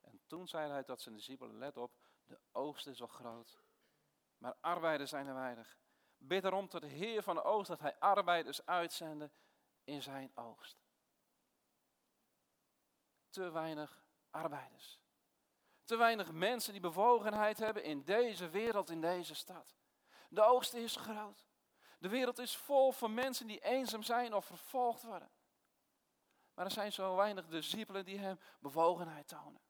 En 0.00 0.20
toen 0.26 0.48
zei 0.48 0.70
hij 0.70 0.84
tot 0.84 1.00
zijn 1.00 1.14
discipelen, 1.14 1.58
let 1.58 1.76
op, 1.76 1.92
de 2.26 2.40
oogst 2.52 2.86
is 2.86 2.98
wel 2.98 3.08
groot, 3.08 3.58
maar 4.38 4.56
arbeiders 4.60 5.10
zijn 5.10 5.26
er 5.26 5.34
weinig. 5.34 5.78
Bid 6.16 6.44
erom 6.44 6.68
tot 6.68 6.80
de 6.80 6.86
Heer 6.86 7.22
van 7.22 7.34
de 7.34 7.42
oogst 7.42 7.68
dat 7.68 7.80
hij 7.80 7.98
arbeiders 7.98 8.66
uitzende 8.66 9.30
in 9.84 10.02
zijn 10.02 10.30
oogst. 10.34 10.84
Te 13.30 13.50
weinig 13.50 14.04
arbeiders. 14.30 15.00
Te 15.84 15.96
weinig 15.96 16.32
mensen 16.32 16.72
die 16.72 16.80
bewogenheid 16.80 17.58
hebben 17.58 17.84
in 17.84 18.04
deze 18.04 18.48
wereld, 18.48 18.90
in 18.90 19.00
deze 19.00 19.34
stad. 19.34 19.76
De 20.28 20.42
oogst 20.42 20.74
is 20.74 20.96
groot. 20.96 21.49
De 22.00 22.08
wereld 22.08 22.38
is 22.38 22.56
vol 22.56 22.92
van 22.92 23.14
mensen 23.14 23.46
die 23.46 23.60
eenzaam 23.60 24.02
zijn 24.02 24.34
of 24.34 24.44
vervolgd 24.44 25.02
worden. 25.02 25.30
Maar 26.54 26.64
er 26.64 26.70
zijn 26.70 26.92
zo 26.92 27.16
weinig 27.16 27.46
discipelen 27.46 28.04
die 28.04 28.18
hem 28.18 28.38
bewogenheid 28.60 29.28
tonen. 29.28 29.60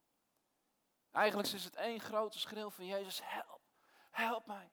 Eigenlijk 1.11 1.49
is 1.49 1.65
het 1.65 1.75
één 1.75 2.01
grote 2.01 2.39
schreeuw 2.39 2.71
van 2.71 2.87
Jezus, 2.87 3.21
help, 3.25 3.61
help 4.11 4.47
mij. 4.47 4.73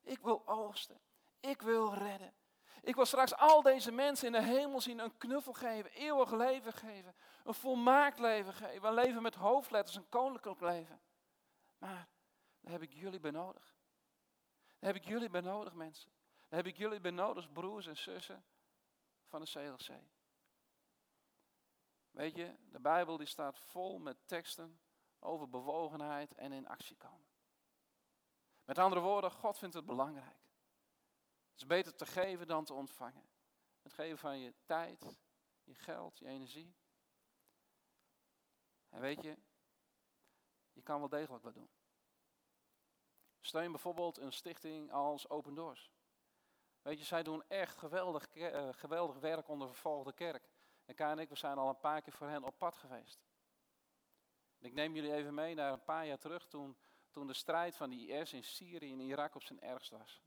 Ik 0.00 0.18
wil 0.18 0.48
oogsten, 0.48 1.00
ik 1.40 1.62
wil 1.62 1.94
redden. 1.94 2.34
Ik 2.82 2.94
wil 2.94 3.06
straks 3.06 3.34
al 3.34 3.62
deze 3.62 3.92
mensen 3.92 4.26
in 4.26 4.32
de 4.32 4.42
hemel 4.42 4.80
zien 4.80 4.98
een 4.98 5.16
knuffel 5.16 5.52
geven, 5.52 5.90
eeuwig 5.90 6.30
leven 6.30 6.72
geven, 6.72 7.14
een 7.44 7.54
volmaakt 7.54 8.18
leven 8.18 8.52
geven, 8.52 8.88
een 8.88 8.94
leven 8.94 9.22
met 9.22 9.34
hoofdletters, 9.34 9.96
een 9.96 10.08
koninklijk 10.08 10.60
leven. 10.60 11.00
Maar 11.78 12.08
daar 12.60 12.72
heb 12.72 12.82
ik 12.82 12.92
jullie 12.92 13.20
bij 13.20 13.30
nodig. 13.30 13.74
Daar 14.78 14.92
heb 14.92 15.02
ik 15.02 15.08
jullie 15.08 15.30
bij 15.30 15.40
nodig, 15.40 15.74
mensen. 15.74 16.12
Heb 16.52 16.66
ik 16.66 16.76
jullie 16.76 17.00
bij 17.00 17.10
nodig, 17.10 17.52
broers 17.52 17.86
en 17.86 17.96
zussen 17.96 18.44
van 19.26 19.40
de 19.40 19.50
CLC. 19.50 20.00
Weet 22.10 22.34
je, 22.36 22.56
de 22.70 22.80
Bijbel 22.80 23.16
die 23.16 23.26
staat 23.26 23.58
vol 23.58 23.98
met 23.98 24.28
teksten 24.28 24.80
over 25.18 25.48
bewogenheid 25.48 26.34
en 26.34 26.52
in 26.52 26.68
actie 26.68 26.96
komen. 26.96 27.28
Met 28.64 28.78
andere 28.78 29.00
woorden, 29.00 29.30
God 29.30 29.58
vindt 29.58 29.74
het 29.74 29.86
belangrijk. 29.86 30.40
Het 31.50 31.60
is 31.60 31.66
beter 31.66 31.94
te 31.94 32.06
geven 32.06 32.46
dan 32.46 32.64
te 32.64 32.72
ontvangen. 32.72 33.28
Het 33.82 33.92
geven 33.92 34.18
van 34.18 34.38
je 34.38 34.54
tijd, 34.64 35.16
je 35.64 35.74
geld, 35.74 36.18
je 36.18 36.26
energie. 36.26 36.74
En 38.88 39.00
weet 39.00 39.22
je, 39.22 39.38
je 40.72 40.82
kan 40.82 40.98
wel 40.98 41.08
degelijk 41.08 41.44
wat 41.44 41.54
doen. 41.54 41.70
Steun 43.40 43.70
bijvoorbeeld 43.70 44.18
een 44.18 44.32
stichting 44.32 44.92
als 44.92 45.28
Open 45.28 45.54
Doors. 45.54 45.92
Weet 46.82 46.98
je, 46.98 47.04
zij 47.04 47.22
doen 47.22 47.42
echt 47.48 47.78
geweldig, 47.78 48.34
uh, 48.34 48.68
geweldig 48.72 49.18
werk 49.18 49.48
onder 49.48 49.68
vervolgde 49.68 50.12
kerk. 50.12 50.48
En 50.84 50.94
Ka 50.94 51.10
en 51.10 51.18
ik, 51.18 51.28
we 51.28 51.36
zijn 51.36 51.58
al 51.58 51.68
een 51.68 51.80
paar 51.80 52.02
keer 52.02 52.12
voor 52.12 52.26
hen 52.26 52.44
op 52.44 52.58
pad 52.58 52.76
geweest. 52.76 53.20
ik 54.58 54.72
neem 54.72 54.94
jullie 54.94 55.14
even 55.14 55.34
mee 55.34 55.54
naar 55.54 55.72
een 55.72 55.84
paar 55.84 56.06
jaar 56.06 56.18
terug, 56.18 56.46
toen, 56.46 56.76
toen 57.10 57.26
de 57.26 57.34
strijd 57.34 57.76
van 57.76 57.90
de 57.90 58.06
IS 58.06 58.32
in 58.32 58.44
Syrië 58.44 58.92
en 58.92 59.00
Irak 59.00 59.34
op 59.34 59.42
zijn 59.42 59.60
ergst 59.60 59.90
was. 59.90 60.22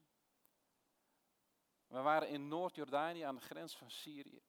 We 1.88 2.02
waren 2.02 2.28
in 2.30 2.48
Noord-Jordanië 2.48 3.22
aan 3.22 3.36
de 3.36 3.42
grens 3.42 3.78
van 3.78 3.92
Syrië. 3.92 4.44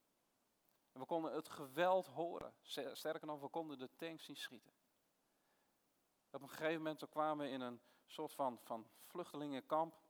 En 0.92 1.00
we 1.00 1.06
konden 1.06 1.32
het 1.32 1.48
geweld 1.48 2.06
horen. 2.06 2.54
Sterker 2.92 3.26
nog, 3.26 3.40
we 3.40 3.48
konden 3.48 3.78
de 3.78 3.90
tanks 3.96 4.24
zien 4.24 4.36
schieten. 4.36 4.72
Op 6.30 6.42
een 6.42 6.48
gegeven 6.48 6.82
moment 6.82 7.08
kwamen 7.08 7.46
we 7.46 7.52
in 7.52 7.60
een 7.60 7.80
soort 8.06 8.32
van, 8.32 8.58
van 8.62 8.90
vluchtelingenkamp. 9.04 10.05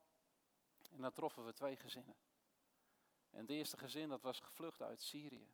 En 0.91 1.01
dan 1.01 1.13
troffen 1.13 1.45
we 1.45 1.53
twee 1.53 1.77
gezinnen. 1.77 2.17
En 3.31 3.41
het 3.41 3.51
eerste 3.51 3.77
gezin 3.77 4.09
dat 4.09 4.23
was 4.23 4.41
gevlucht 4.41 4.83
uit 4.83 5.03
Syrië. 5.03 5.53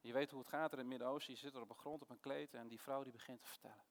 Je 0.00 0.12
weet 0.12 0.30
hoe 0.30 0.40
het 0.40 0.48
gaat 0.48 0.72
er 0.72 0.78
in 0.78 0.78
het 0.78 0.88
Midden-Oosten. 0.88 1.32
Je 1.32 1.38
zit 1.38 1.54
er 1.54 1.60
op 1.60 1.68
de 1.68 1.74
grond 1.74 2.02
op 2.02 2.10
een 2.10 2.20
kleed 2.20 2.54
en 2.54 2.68
die 2.68 2.80
vrouw 2.80 3.02
die 3.02 3.12
begint 3.12 3.40
te 3.40 3.48
vertellen. 3.48 3.84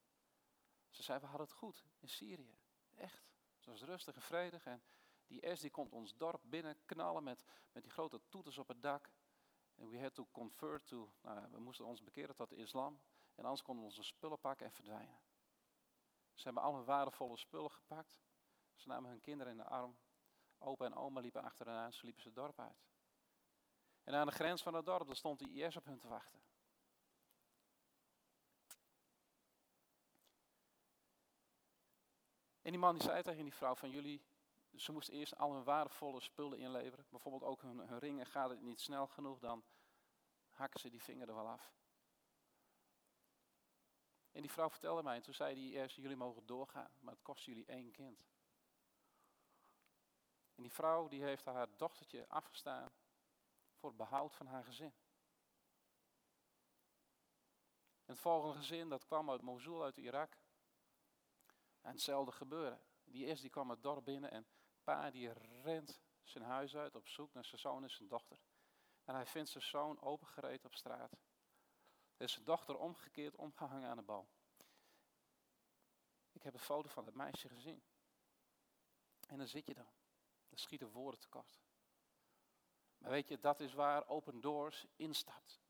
Ze 0.89 1.03
zei, 1.03 1.19
we 1.19 1.25
hadden 1.25 1.47
het 1.47 1.55
goed 1.55 1.85
in 1.99 2.09
Syrië. 2.09 2.57
Echt. 2.95 3.29
Het 3.55 3.65
was 3.65 3.81
rustig 3.81 4.15
en 4.15 4.21
vredig. 4.21 4.65
En 4.65 4.83
die 5.27 5.55
S 5.55 5.59
die 5.59 5.71
komt 5.71 5.91
ons 5.91 6.17
dorp 6.17 6.41
binnen 6.43 6.77
knallen 6.85 7.23
met, 7.23 7.45
met 7.71 7.83
die 7.83 7.91
grote 7.91 8.21
toeters 8.29 8.57
op 8.57 8.67
het 8.67 8.81
dak. 8.81 9.11
En 9.75 9.89
we 9.89 10.01
had 10.01 10.13
to 10.13 10.27
convert 10.31 10.87
to, 10.87 11.13
nou, 11.21 11.51
we 11.51 11.59
moesten 11.59 11.85
ons 11.85 12.03
bekeren 12.03 12.35
tot 12.35 12.49
de 12.49 12.55
islam. 12.55 13.01
En 13.35 13.43
anders 13.43 13.61
konden 13.61 13.83
we 13.83 13.89
onze 13.89 14.03
spullen 14.03 14.39
pakken 14.39 14.65
en 14.65 14.71
verdwijnen. 14.71 15.19
Ze 16.33 16.43
hebben 16.43 16.63
alle 16.63 16.83
waardevolle 16.83 17.37
spullen 17.37 17.71
gepakt. 17.71 18.19
Ze 18.75 18.87
namen 18.87 19.09
hun 19.09 19.21
kinderen 19.21 19.51
in 19.51 19.57
de 19.57 19.65
arm. 19.65 19.97
Opa 20.57 20.85
en 20.85 20.95
oma 20.95 21.19
liepen 21.19 21.43
achter 21.43 21.65
hen 21.65 21.75
aan, 21.75 21.93
ze 21.93 22.05
liepen 22.05 22.23
het 22.23 22.35
dorp 22.35 22.59
uit. 22.59 22.85
En 24.03 24.15
aan 24.15 24.25
de 24.25 24.31
grens 24.31 24.61
van 24.61 24.73
het 24.73 24.85
dorp, 24.85 25.07
daar 25.07 25.15
stond 25.15 25.39
de 25.39 25.49
IS 25.49 25.75
op 25.75 25.85
hun 25.85 25.99
te 25.99 26.07
wachten. 26.07 26.41
En 32.61 32.71
die 32.71 32.79
man 32.79 32.93
die 32.93 33.03
zei 33.03 33.21
tegen 33.23 33.43
die 33.43 33.53
vrouw 33.53 33.75
van 33.75 33.89
jullie, 33.89 34.25
ze 34.75 34.91
moesten 34.91 35.13
eerst 35.13 35.37
al 35.37 35.53
hun 35.53 35.63
waardevolle 35.63 36.21
spullen 36.21 36.57
inleveren. 36.57 37.05
Bijvoorbeeld 37.09 37.43
ook 37.43 37.61
hun, 37.61 37.99
ringen. 37.99 38.25
Gaat 38.25 38.49
het 38.49 38.61
niet 38.61 38.81
snel 38.81 39.07
genoeg, 39.07 39.39
dan 39.39 39.63
hakken 40.49 40.79
ze 40.79 40.89
die 40.89 41.03
vinger 41.03 41.29
er 41.29 41.35
wel 41.35 41.47
af. 41.47 41.73
En 44.31 44.41
die 44.41 44.51
vrouw 44.51 44.69
vertelde 44.69 45.03
mij, 45.03 45.15
en 45.15 45.21
toen 45.21 45.33
zei 45.33 45.55
die 45.55 45.71
eerst, 45.71 45.95
jullie 45.95 46.15
mogen 46.15 46.45
doorgaan, 46.45 46.91
maar 46.99 47.13
het 47.13 47.23
kost 47.23 47.45
jullie 47.45 47.65
één 47.65 47.91
kind. 47.91 48.25
En 50.61 50.67
die 50.67 50.75
vrouw 50.75 51.07
die 51.07 51.23
heeft 51.23 51.45
haar 51.45 51.77
dochtertje 51.77 52.27
afgestaan 52.27 52.91
voor 53.73 53.95
behoud 53.95 54.35
van 54.35 54.47
haar 54.47 54.63
gezin. 54.63 54.93
En 58.05 58.13
het 58.13 58.19
volgende 58.19 58.57
gezin, 58.57 58.89
dat 58.89 59.05
kwam 59.05 59.29
uit 59.29 59.41
Mosul, 59.41 59.83
uit 59.83 59.97
Irak. 59.97 60.37
En 61.81 61.91
hetzelfde 61.91 62.31
gebeurde. 62.31 62.79
Die 63.03 63.25
eerste 63.25 63.41
die 63.41 63.51
kwam 63.51 63.69
het 63.69 63.83
dorp 63.83 64.05
binnen 64.05 64.31
en 64.31 64.47
pa 64.83 65.11
die 65.11 65.31
rent 65.61 66.01
zijn 66.23 66.43
huis 66.43 66.75
uit 66.75 66.95
op 66.95 67.07
zoek 67.07 67.33
naar 67.33 67.45
zijn 67.45 67.61
zoon 67.61 67.83
en 67.83 67.89
zijn 67.91 68.09
dochter. 68.09 68.41
En 69.03 69.15
hij 69.15 69.25
vindt 69.25 69.49
zijn 69.49 69.63
zoon 69.63 70.01
opengereed 70.01 70.65
op 70.65 70.75
straat. 70.75 71.11
Er 72.17 72.25
is 72.25 72.31
zijn 72.31 72.45
dochter 72.45 72.77
omgekeerd, 72.77 73.35
omgehangen 73.35 73.89
aan 73.89 73.97
de 73.97 74.03
bal. 74.03 74.29
Ik 76.31 76.43
heb 76.43 76.53
een 76.53 76.59
foto 76.59 76.89
van 76.89 77.05
het 77.05 77.15
meisje 77.15 77.49
gezien. 77.49 77.83
En 79.27 79.37
dan 79.37 79.47
zit 79.47 79.65
je 79.65 79.73
dan. 79.73 80.00
Dan 80.51 80.59
schieten 80.59 80.91
woorden 80.91 81.19
tekort. 81.19 81.59
Maar 82.97 83.09
weet 83.11 83.27
je, 83.27 83.39
dat 83.39 83.59
is 83.59 83.73
waar 83.73 84.07
Open 84.07 84.41
Doors 84.41 84.85
instapt. 84.95 85.61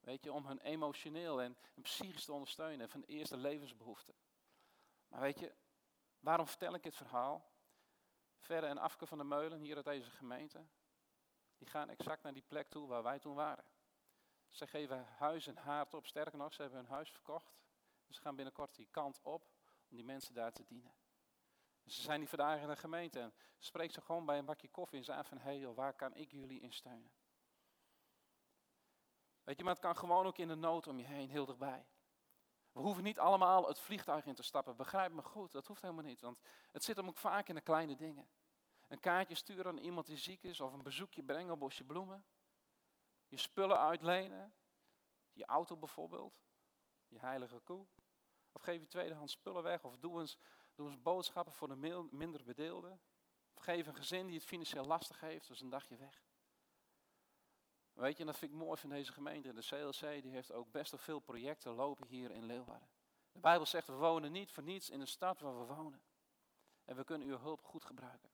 Weet 0.00 0.24
je, 0.24 0.32
om 0.32 0.46
hun 0.46 0.60
emotioneel 0.60 1.42
en, 1.42 1.56
psychisch 1.82 2.24
te 2.24 2.32
ondersteunen 2.32 2.88
van 2.88 3.00
de 3.00 3.06
eerste 3.06 3.36
levensbehoeften. 3.36 4.14
Maar 5.08 5.20
weet 5.20 5.38
je, 5.38 5.54
waarom 6.20 6.46
vertel 6.46 6.74
ik 6.74 6.82
dit 6.82 6.96
verhaal? 6.96 7.52
Verre 8.38 8.66
en 8.66 8.78
Afke 8.78 9.06
van 9.06 9.18
de 9.18 9.24
Meulen, 9.24 9.60
hier 9.60 9.76
uit 9.76 9.84
deze 9.84 10.10
gemeente, 10.10 10.66
die 11.56 11.68
gaan 11.68 11.88
exact 11.88 12.22
naar 12.22 12.32
die 12.32 12.42
plek 12.42 12.68
toe 12.70 12.86
waar 12.86 13.02
wij 13.02 13.18
toen 13.18 13.34
waren. 13.34 13.64
Ze 14.48 14.66
geven 14.66 15.04
huis 15.04 15.46
en 15.46 15.56
haard 15.56 15.94
op, 15.94 16.06
sterker 16.06 16.38
nog, 16.38 16.54
ze 16.54 16.62
hebben 16.62 16.80
hun 16.80 16.90
huis 16.90 17.10
verkocht. 17.10 17.56
Ze 18.08 18.20
gaan 18.20 18.36
binnenkort 18.36 18.74
die 18.74 18.88
kant 18.90 19.20
op 19.22 19.42
om 19.88 19.96
die 19.96 20.04
mensen 20.04 20.34
daar 20.34 20.52
te 20.52 20.64
dienen. 20.64 20.97
Ze 21.88 22.02
zijn 22.02 22.18
die 22.18 22.28
vandaag 22.28 22.60
in 22.60 22.68
de 22.68 22.76
gemeente 22.76 23.20
en 23.20 23.34
spreekt 23.58 23.94
ze 23.94 24.00
gewoon 24.00 24.26
bij 24.26 24.38
een 24.38 24.44
bakje 24.44 24.68
koffie 24.68 24.98
en 24.98 25.04
ze 25.04 25.12
aan 25.12 25.24
van, 25.24 25.38
hé 25.38 25.58
hey, 25.58 25.74
waar 25.74 25.94
kan 25.94 26.14
ik 26.14 26.30
jullie 26.30 26.60
in 26.60 26.72
steunen? 26.72 27.12
Weet 29.42 29.58
je, 29.58 29.64
maar 29.64 29.72
het 29.72 29.82
kan 29.82 29.96
gewoon 29.96 30.26
ook 30.26 30.38
in 30.38 30.48
de 30.48 30.54
nood 30.54 30.86
om 30.86 30.98
je 30.98 31.04
heen, 31.04 31.30
heel 31.30 31.46
dichtbij. 31.46 31.86
We 32.72 32.80
hoeven 32.80 33.02
niet 33.02 33.18
allemaal 33.18 33.68
het 33.68 33.78
vliegtuig 33.78 34.26
in 34.26 34.34
te 34.34 34.42
stappen. 34.42 34.76
Begrijp 34.76 35.12
me 35.12 35.22
goed, 35.22 35.52
dat 35.52 35.66
hoeft 35.66 35.82
helemaal 35.82 36.04
niet. 36.04 36.20
Want 36.20 36.40
het 36.72 36.84
zit 36.84 36.96
hem 36.96 37.08
ook 37.08 37.16
vaak 37.16 37.48
in 37.48 37.54
de 37.54 37.60
kleine 37.60 37.96
dingen. 37.96 38.28
Een 38.88 39.00
kaartje 39.00 39.34
sturen 39.34 39.66
aan 39.66 39.78
iemand 39.78 40.06
die 40.06 40.16
ziek 40.16 40.42
is, 40.42 40.60
of 40.60 40.72
een 40.72 40.82
bezoekje 40.82 41.22
brengen 41.22 41.52
op 41.52 41.58
bosje 41.58 41.84
bloemen. 41.84 42.24
Je 43.26 43.36
spullen 43.36 43.78
uitlenen. 43.78 44.54
Je 45.32 45.44
auto 45.44 45.76
bijvoorbeeld. 45.76 46.40
Je 47.06 47.18
heilige 47.18 47.58
koe. 47.58 47.86
Of 48.52 48.62
geef 48.62 48.80
je 48.80 48.86
tweedehands 48.86 49.32
spullen 49.32 49.62
weg. 49.62 49.84
Of 49.84 49.96
doe 49.96 50.20
eens, 50.20 50.38
doe 50.78 50.88
eens 50.88 51.02
boodschappen 51.02 51.52
voor 51.52 51.68
de 51.68 52.06
minder 52.10 52.44
bedeelden. 52.44 53.00
Geef 53.54 53.86
een 53.86 53.94
gezin 53.94 54.26
die 54.26 54.36
het 54.36 54.44
financieel 54.44 54.84
lastig 54.84 55.20
heeft, 55.20 55.48
dus 55.48 55.60
een 55.60 55.68
dagje 55.68 55.96
weg. 55.96 56.22
Weet 57.92 58.14
je, 58.14 58.20
en 58.20 58.26
dat 58.26 58.38
vind 58.38 58.52
ik 58.52 58.58
mooi 58.58 58.80
van 58.80 58.90
deze 58.90 59.12
gemeente. 59.12 59.52
De 59.52 59.66
CLC 59.66 60.22
die 60.22 60.32
heeft 60.32 60.52
ook 60.52 60.70
best 60.70 60.90
wel 60.90 61.00
veel 61.00 61.18
projecten 61.18 61.72
lopen 61.72 62.06
hier 62.06 62.30
in 62.30 62.44
Leeuwarden. 62.44 62.88
De 63.32 63.38
Bijbel 63.38 63.66
zegt, 63.66 63.86
we 63.86 63.92
wonen 63.92 64.32
niet 64.32 64.52
voor 64.52 64.62
niets 64.62 64.90
in 64.90 64.98
de 64.98 65.06
stad 65.06 65.40
waar 65.40 65.58
we 65.58 65.74
wonen. 65.74 66.02
En 66.84 66.96
we 66.96 67.04
kunnen 67.04 67.28
uw 67.28 67.38
hulp 67.38 67.64
goed 67.64 67.84
gebruiken. 67.84 68.30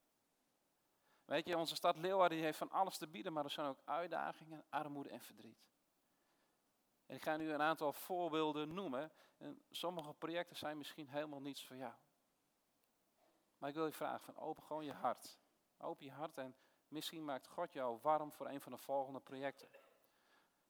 Weet 1.24 1.46
je, 1.46 1.58
onze 1.58 1.74
stad 1.74 1.96
Leeuwarden 1.96 2.38
heeft 2.38 2.58
van 2.58 2.70
alles 2.70 2.98
te 2.98 3.08
bieden, 3.08 3.32
maar 3.32 3.44
er 3.44 3.50
zijn 3.50 3.66
ook 3.66 3.80
uitdagingen, 3.84 4.64
armoede 4.68 5.08
en 5.08 5.20
verdriet. 5.20 5.64
En 7.06 7.14
ik 7.16 7.22
ga 7.22 7.36
nu 7.36 7.52
een 7.52 7.62
aantal 7.62 7.92
voorbeelden 7.92 8.74
noemen. 8.74 9.12
En 9.36 9.62
sommige 9.70 10.14
projecten 10.14 10.56
zijn 10.56 10.78
misschien 10.78 11.08
helemaal 11.08 11.40
niets 11.40 11.66
voor 11.66 11.76
jou. 11.76 11.94
Maar 13.58 13.68
ik 13.68 13.74
wil 13.74 13.86
je 13.86 13.92
vragen, 13.92 14.34
van 14.34 14.42
open 14.42 14.62
gewoon 14.62 14.84
je 14.84 14.92
hart. 14.92 15.38
Open 15.78 16.04
je 16.04 16.12
hart 16.12 16.38
en 16.38 16.56
misschien 16.88 17.24
maakt 17.24 17.46
God 17.46 17.72
jou 17.72 17.98
warm 18.02 18.32
voor 18.32 18.48
een 18.48 18.60
van 18.60 18.72
de 18.72 18.78
volgende 18.78 19.20
projecten. 19.20 19.68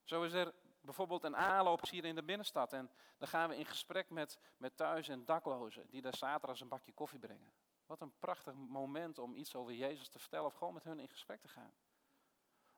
Zo 0.04 0.22
is 0.22 0.32
er 0.32 0.54
bijvoorbeeld 0.80 1.24
een 1.24 1.36
aanloop 1.36 1.88
hier 1.88 2.04
in 2.04 2.14
de 2.14 2.22
binnenstad. 2.22 2.72
En 2.72 2.90
dan 3.18 3.28
gaan 3.28 3.48
we 3.48 3.56
in 3.56 3.66
gesprek 3.66 4.10
met, 4.10 4.38
met 4.56 4.76
thuis- 4.76 5.08
en 5.08 5.24
daklozen 5.24 5.90
die 5.90 6.02
daar 6.02 6.16
zaterdag 6.16 6.60
een 6.60 6.68
bakje 6.68 6.92
koffie 6.92 7.18
brengen. 7.18 7.52
Wat 7.86 8.00
een 8.00 8.18
prachtig 8.18 8.54
moment 8.54 9.18
om 9.18 9.34
iets 9.34 9.54
over 9.54 9.72
Jezus 9.72 10.08
te 10.08 10.18
vertellen 10.18 10.46
of 10.46 10.54
gewoon 10.54 10.74
met 10.74 10.84
hun 10.84 10.98
in 10.98 11.08
gesprek 11.08 11.40
te 11.40 11.48
gaan. 11.48 11.74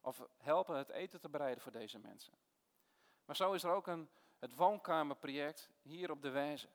Of 0.01 0.27
helpen 0.37 0.77
het 0.77 0.89
eten 0.89 1.21
te 1.21 1.29
bereiden 1.29 1.63
voor 1.63 1.73
deze 1.73 1.99
mensen. 1.99 2.33
Maar 3.25 3.37
zo 3.37 3.53
is 3.53 3.63
er 3.63 3.71
ook 3.71 3.87
een, 3.87 4.11
het 4.39 4.55
woonkamerproject 4.55 5.71
hier 5.83 6.11
op 6.11 6.23
de 6.23 6.31
Wijze. 6.31 6.69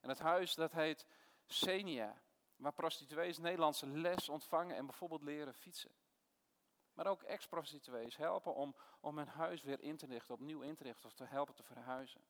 En 0.00 0.08
het 0.08 0.18
huis 0.18 0.54
dat 0.54 0.72
heet 0.72 1.06
Senia, 1.52 2.22
waar 2.56 2.72
prostituees 2.72 3.38
Nederlandse 3.38 3.86
les 3.86 4.28
ontvangen 4.28 4.76
en 4.76 4.86
bijvoorbeeld 4.86 5.22
leren 5.22 5.54
fietsen. 5.54 5.90
Maar 6.92 7.06
ook 7.06 7.22
ex-prostituees 7.22 8.16
helpen 8.16 8.54
om, 8.54 8.76
om 9.00 9.18
hun 9.18 9.28
huis 9.28 9.62
weer 9.62 9.80
in 9.80 9.96
te 9.96 10.06
richten, 10.06 10.34
opnieuw 10.34 10.60
in 10.60 10.74
te 10.74 10.82
richten 10.82 11.06
of 11.06 11.14
te 11.14 11.24
helpen 11.24 11.54
te 11.54 11.62
verhuizen. 11.62 12.20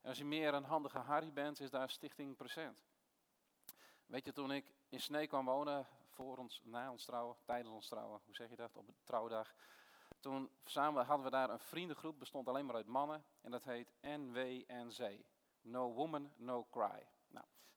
En 0.00 0.08
als 0.08 0.18
je 0.18 0.24
meer 0.24 0.54
een 0.54 0.64
handige 0.64 0.98
Harry 0.98 1.32
bent, 1.32 1.60
is 1.60 1.70
daar 1.70 1.90
Stichting 1.90 2.36
Present. 2.36 2.84
Weet 4.06 4.24
je, 4.24 4.32
toen 4.32 4.52
ik 4.52 4.74
in 4.88 5.00
Snee 5.00 5.26
kwam 5.26 5.44
wonen, 5.44 5.86
voor 6.08 6.36
ons, 6.36 6.60
na 6.64 6.90
ons 6.90 7.04
trouwen, 7.04 7.36
tijdens 7.44 7.74
ons 7.74 7.88
trouwen, 7.88 8.20
hoe 8.24 8.34
zeg 8.34 8.50
je 8.50 8.56
dat, 8.56 8.76
op 8.76 8.86
de 8.86 8.94
trouwdag. 9.04 9.54
Toen 10.20 10.50
samen 10.64 11.04
hadden 11.04 11.24
we 11.24 11.30
daar 11.30 11.50
een 11.50 11.58
vriendengroep, 11.58 12.18
bestond 12.18 12.48
alleen 12.48 12.66
maar 12.66 12.74
uit 12.74 12.86
mannen. 12.86 13.24
En 13.40 13.50
dat 13.50 13.64
heet 13.64 13.92
NWNZ. 14.00 15.16
No 15.60 15.92
Woman, 15.92 16.32
No 16.36 16.66
Cry. 16.70 17.06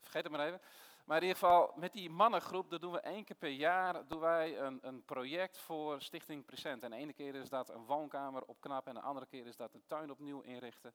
Vergeet 0.01 0.23
het 0.23 0.31
maar 0.31 0.45
even. 0.45 0.61
Maar 1.05 1.17
in 1.17 1.27
ieder 1.27 1.39
geval, 1.39 1.71
met 1.75 1.93
die 1.93 2.09
mannengroep, 2.09 2.69
dat 2.69 2.81
doen 2.81 2.91
we 2.91 2.99
één 2.99 3.23
keer 3.23 3.35
per 3.35 3.49
jaar, 3.49 4.07
doen 4.07 4.19
wij 4.19 4.59
een, 4.59 4.79
een 4.81 5.05
project 5.05 5.57
voor 5.57 6.01
Stichting 6.01 6.45
Present. 6.45 6.83
En 6.83 6.91
de 6.91 6.97
ene 6.97 7.13
keer 7.13 7.35
is 7.35 7.49
dat 7.49 7.69
een 7.69 7.85
woonkamer 7.85 8.43
opknappen 8.45 8.95
en 8.95 9.01
de 9.01 9.07
andere 9.07 9.25
keer 9.25 9.47
is 9.47 9.55
dat 9.55 9.73
een 9.73 9.83
tuin 9.87 10.11
opnieuw 10.11 10.41
inrichten. 10.41 10.93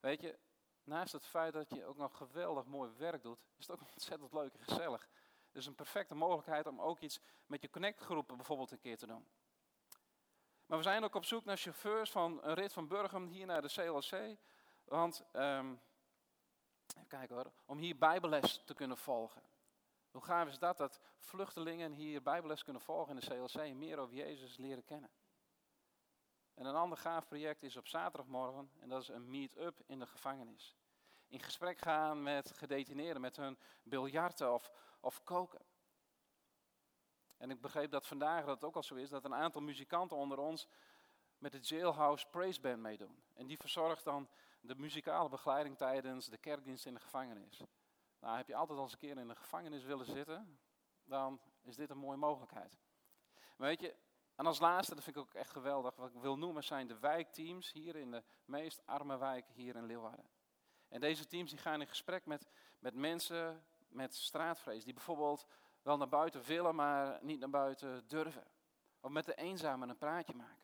Weet 0.00 0.20
je, 0.20 0.38
naast 0.84 1.12
het 1.12 1.26
feit 1.26 1.52
dat 1.52 1.70
je 1.70 1.84
ook 1.84 1.96
nog 1.96 2.16
geweldig 2.16 2.64
mooi 2.64 2.90
werk 2.96 3.22
doet, 3.22 3.38
is 3.56 3.66
het 3.66 3.76
ook 3.76 3.88
ontzettend 3.92 4.32
leuk 4.32 4.54
en 4.54 4.64
gezellig. 4.64 5.08
Dus 5.52 5.66
een 5.66 5.74
perfecte 5.74 6.14
mogelijkheid 6.14 6.66
om 6.66 6.80
ook 6.80 7.00
iets 7.00 7.20
met 7.46 7.62
je 7.62 7.70
connectgroepen 7.70 8.36
bijvoorbeeld 8.36 8.70
een 8.70 8.78
keer 8.78 8.98
te 8.98 9.06
doen. 9.06 9.26
Maar 10.66 10.78
we 10.78 10.84
zijn 10.84 11.04
ook 11.04 11.14
op 11.14 11.24
zoek 11.24 11.44
naar 11.44 11.56
chauffeurs 11.56 12.10
van 12.10 12.38
een 12.42 12.54
rit 12.54 12.72
van 12.72 12.88
Burgum 12.88 13.26
hier 13.26 13.46
naar 13.46 13.62
de 13.62 13.68
CLC. 13.68 14.36
Want, 14.84 15.24
um, 15.32 15.80
even 16.92 17.08
kijken 17.08 17.36
hoor, 17.36 17.52
om 17.64 17.78
hier 17.78 17.98
bijbelles 17.98 18.62
te 18.64 18.74
kunnen 18.74 18.96
volgen. 18.96 19.42
Hoe 20.10 20.24
gaaf 20.24 20.48
is 20.48 20.58
dat, 20.58 20.76
dat 20.76 21.00
vluchtelingen 21.18 21.92
hier 21.92 22.22
bijbelles 22.22 22.64
kunnen 22.64 22.82
volgen 22.82 23.14
in 23.14 23.20
de 23.20 23.26
CLC 23.26 23.54
en 23.54 23.78
meer 23.78 23.98
over 23.98 24.14
Jezus 24.14 24.56
leren 24.56 24.84
kennen. 24.84 25.10
En 26.54 26.66
een 26.66 26.74
ander 26.74 26.98
gaaf 26.98 27.26
project 27.26 27.62
is 27.62 27.76
op 27.76 27.88
zaterdagmorgen 27.88 28.70
en 28.80 28.88
dat 28.88 29.02
is 29.02 29.08
een 29.08 29.30
meet-up 29.30 29.82
in 29.86 29.98
de 29.98 30.06
gevangenis. 30.06 30.76
In 31.28 31.40
gesprek 31.40 31.78
gaan 31.78 32.22
met 32.22 32.52
gedetineerden, 32.56 33.20
met 33.20 33.36
hun 33.36 33.58
biljarten 33.82 34.52
of, 34.52 34.70
of 35.00 35.22
koken. 35.22 35.62
En 37.36 37.50
ik 37.50 37.60
begreep 37.60 37.90
dat 37.90 38.06
vandaag 38.06 38.44
dat 38.44 38.64
ook 38.64 38.76
al 38.76 38.82
zo 38.82 38.94
is, 38.94 39.08
dat 39.08 39.24
een 39.24 39.34
aantal 39.34 39.60
muzikanten 39.60 40.16
onder 40.16 40.38
ons 40.38 40.68
met 41.38 41.52
de 41.52 41.58
Jailhouse 41.58 42.26
Praise 42.30 42.60
Band 42.60 42.80
meedoen. 42.80 43.22
En 43.32 43.46
die 43.46 43.58
verzorgt 43.58 44.04
dan 44.04 44.28
de 44.66 44.74
muzikale 44.74 45.28
begeleiding 45.28 45.76
tijdens 45.76 46.26
de 46.26 46.38
kerkdienst 46.38 46.86
in 46.86 46.94
de 46.94 47.00
gevangenis. 47.00 47.62
Nou, 48.20 48.36
heb 48.36 48.48
je 48.48 48.54
altijd 48.54 48.78
al 48.78 48.84
eens 48.84 48.92
een 48.92 48.98
keer 48.98 49.18
in 49.18 49.28
de 49.28 49.34
gevangenis 49.34 49.84
willen 49.84 50.06
zitten, 50.06 50.58
dan 51.04 51.40
is 51.62 51.76
dit 51.76 51.90
een 51.90 51.98
mooie 51.98 52.16
mogelijkheid. 52.16 52.78
Weet 53.56 53.80
je, 53.80 53.96
en 54.34 54.46
als 54.46 54.58
laatste, 54.58 54.94
dat 54.94 55.04
vind 55.04 55.16
ik 55.16 55.22
ook 55.22 55.34
echt 55.34 55.50
geweldig, 55.50 55.96
wat 55.96 56.14
ik 56.14 56.20
wil 56.20 56.38
noemen 56.38 56.64
zijn 56.64 56.86
de 56.86 56.98
wijkteams 56.98 57.72
hier 57.72 57.96
in 57.96 58.10
de 58.10 58.22
meest 58.44 58.82
arme 58.86 59.16
wijken 59.16 59.54
hier 59.54 59.76
in 59.76 59.86
Leeuwarden. 59.86 60.30
En 60.88 61.00
deze 61.00 61.26
teams 61.26 61.50
die 61.50 61.58
gaan 61.58 61.80
in 61.80 61.86
gesprek 61.86 62.26
met, 62.26 62.48
met 62.78 62.94
mensen 62.94 63.64
met 63.88 64.14
straatvrees, 64.14 64.84
die 64.84 64.94
bijvoorbeeld 64.94 65.46
wel 65.82 65.96
naar 65.96 66.08
buiten 66.08 66.42
willen, 66.42 66.74
maar 66.74 67.18
niet 67.22 67.40
naar 67.40 67.50
buiten 67.50 68.08
durven. 68.08 68.44
Of 69.00 69.10
met 69.10 69.24
de 69.24 69.34
eenzamen 69.34 69.88
een 69.88 69.98
praatje 69.98 70.34
maken. 70.34 70.63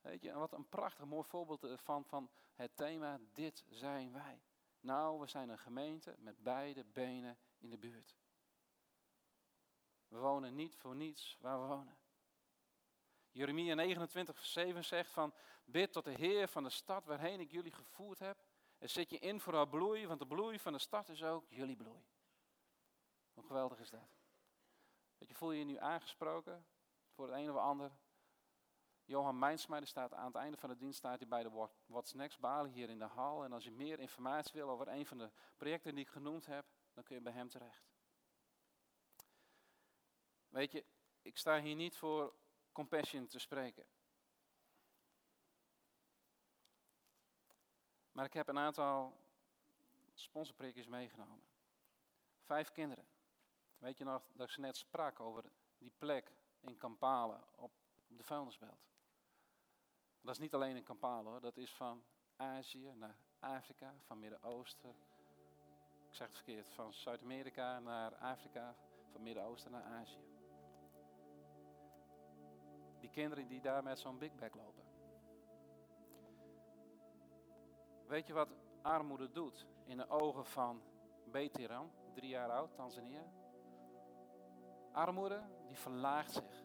Weet 0.00 0.22
je, 0.22 0.32
wat 0.32 0.52
een 0.52 0.68
prachtig 0.68 1.04
mooi 1.04 1.28
voorbeeld 1.28 1.80
van, 1.80 2.04
van 2.04 2.30
het 2.54 2.76
thema, 2.76 3.20
dit 3.32 3.64
zijn 3.68 4.12
wij. 4.12 4.42
Nou, 4.80 5.20
we 5.20 5.26
zijn 5.26 5.48
een 5.48 5.58
gemeente 5.58 6.14
met 6.18 6.42
beide 6.42 6.84
benen 6.84 7.38
in 7.58 7.70
de 7.70 7.78
buurt. 7.78 8.16
We 10.08 10.18
wonen 10.18 10.54
niet 10.54 10.76
voor 10.76 10.96
niets 10.96 11.36
waar 11.40 11.60
we 11.60 11.66
wonen. 11.66 11.98
Jeremia 13.30 13.74
29, 13.74 14.36
vers 14.36 14.52
7 14.52 14.84
zegt 14.84 15.10
van, 15.10 15.34
bid 15.64 15.92
tot 15.92 16.04
de 16.04 16.10
Heer 16.10 16.48
van 16.48 16.62
de 16.62 16.70
stad 16.70 17.04
waarheen 17.04 17.40
ik 17.40 17.50
jullie 17.50 17.72
gevoerd 17.72 18.18
heb. 18.18 18.44
En 18.78 18.90
zet 18.90 19.10
je 19.10 19.18
in 19.18 19.40
voor 19.40 19.54
haar 19.54 19.68
bloei, 19.68 20.06
want 20.06 20.18
de 20.18 20.26
bloei 20.26 20.58
van 20.58 20.72
de 20.72 20.78
stad 20.78 21.08
is 21.08 21.22
ook 21.22 21.44
jullie 21.48 21.76
bloei. 21.76 22.04
Hoe 23.32 23.44
geweldig 23.44 23.78
is 23.78 23.90
dat? 23.90 24.08
Je, 25.18 25.34
voel 25.34 25.52
je 25.52 25.64
nu 25.64 25.76
aangesproken 25.76 26.66
voor 27.10 27.26
het 27.26 27.36
een 27.36 27.50
of 27.50 27.56
ander? 27.56 27.92
Johan 29.10 29.38
Mijnsma 29.38 29.84
staat 29.84 30.14
aan 30.14 30.26
het 30.26 30.34
einde 30.34 30.56
van 30.56 30.68
de 30.68 30.76
dienst 30.76 30.98
staat 30.98 31.18
hij 31.18 31.28
bij 31.28 31.42
de 31.42 31.68
What's 31.86 32.12
Next 32.12 32.40
Bali 32.40 32.70
hier 32.70 32.88
in 32.88 32.98
de 32.98 33.04
hal. 33.04 33.44
En 33.44 33.52
als 33.52 33.64
je 33.64 33.70
meer 33.70 33.98
informatie 33.98 34.52
wil 34.52 34.70
over 34.70 34.88
een 34.88 35.06
van 35.06 35.18
de 35.18 35.30
projecten 35.56 35.94
die 35.94 36.04
ik 36.04 36.10
genoemd 36.10 36.46
heb, 36.46 36.66
dan 36.92 37.04
kun 37.04 37.14
je 37.14 37.22
bij 37.22 37.32
hem 37.32 37.48
terecht. 37.48 37.90
Weet 40.48 40.72
je, 40.72 40.84
ik 41.22 41.36
sta 41.36 41.60
hier 41.60 41.74
niet 41.74 41.96
voor 41.96 42.34
compassion 42.72 43.26
te 43.26 43.38
spreken. 43.38 43.86
Maar 48.12 48.24
ik 48.24 48.32
heb 48.32 48.48
een 48.48 48.58
aantal 48.58 49.16
sponsorprikjes 50.14 50.86
meegenomen. 50.86 51.42
Vijf 52.40 52.70
kinderen. 52.70 53.06
Weet 53.78 53.98
je 53.98 54.04
nog 54.04 54.22
dat 54.32 54.46
ik 54.46 54.52
ze 54.52 54.60
net 54.60 54.76
sprak 54.76 55.20
over 55.20 55.52
die 55.78 55.92
plek 55.98 56.32
in 56.60 56.76
Kampala 56.76 57.44
op 57.54 57.72
de 58.06 58.24
vuilnisbelt. 58.24 58.88
Dat 60.22 60.34
is 60.34 60.38
niet 60.38 60.54
alleen 60.54 60.76
in 60.76 60.82
Kampala 60.82 61.30
hoor, 61.30 61.40
dat 61.40 61.56
is 61.56 61.74
van 61.74 62.02
Azië 62.36 62.92
naar 62.94 63.16
Afrika, 63.40 63.94
van 64.06 64.18
Midden-Oosten. 64.18 64.90
Ik 66.08 66.14
zeg 66.14 66.26
het 66.26 66.36
verkeerd, 66.36 66.68
van 66.68 66.92
Zuid-Amerika 66.92 67.78
naar 67.78 68.14
Afrika, 68.14 68.74
van 69.12 69.22
Midden-Oosten 69.22 69.70
naar 69.70 69.82
Azië. 69.82 70.24
Die 73.00 73.10
kinderen 73.10 73.48
die 73.48 73.60
daar 73.60 73.82
met 73.82 73.98
zo'n 73.98 74.18
big 74.18 74.34
bag 74.34 74.54
lopen. 74.54 74.84
Weet 78.06 78.26
je 78.26 78.32
wat 78.32 78.48
armoede 78.82 79.30
doet 79.30 79.66
in 79.84 79.96
de 79.96 80.08
ogen 80.08 80.46
van 80.46 80.82
Betiran, 81.24 81.90
drie 82.14 82.28
jaar 82.28 82.50
oud, 82.50 82.74
Tanzania? 82.74 83.32
Armoede, 84.92 85.42
die 85.66 85.76
verlaagt 85.76 86.32
zich. 86.32 86.64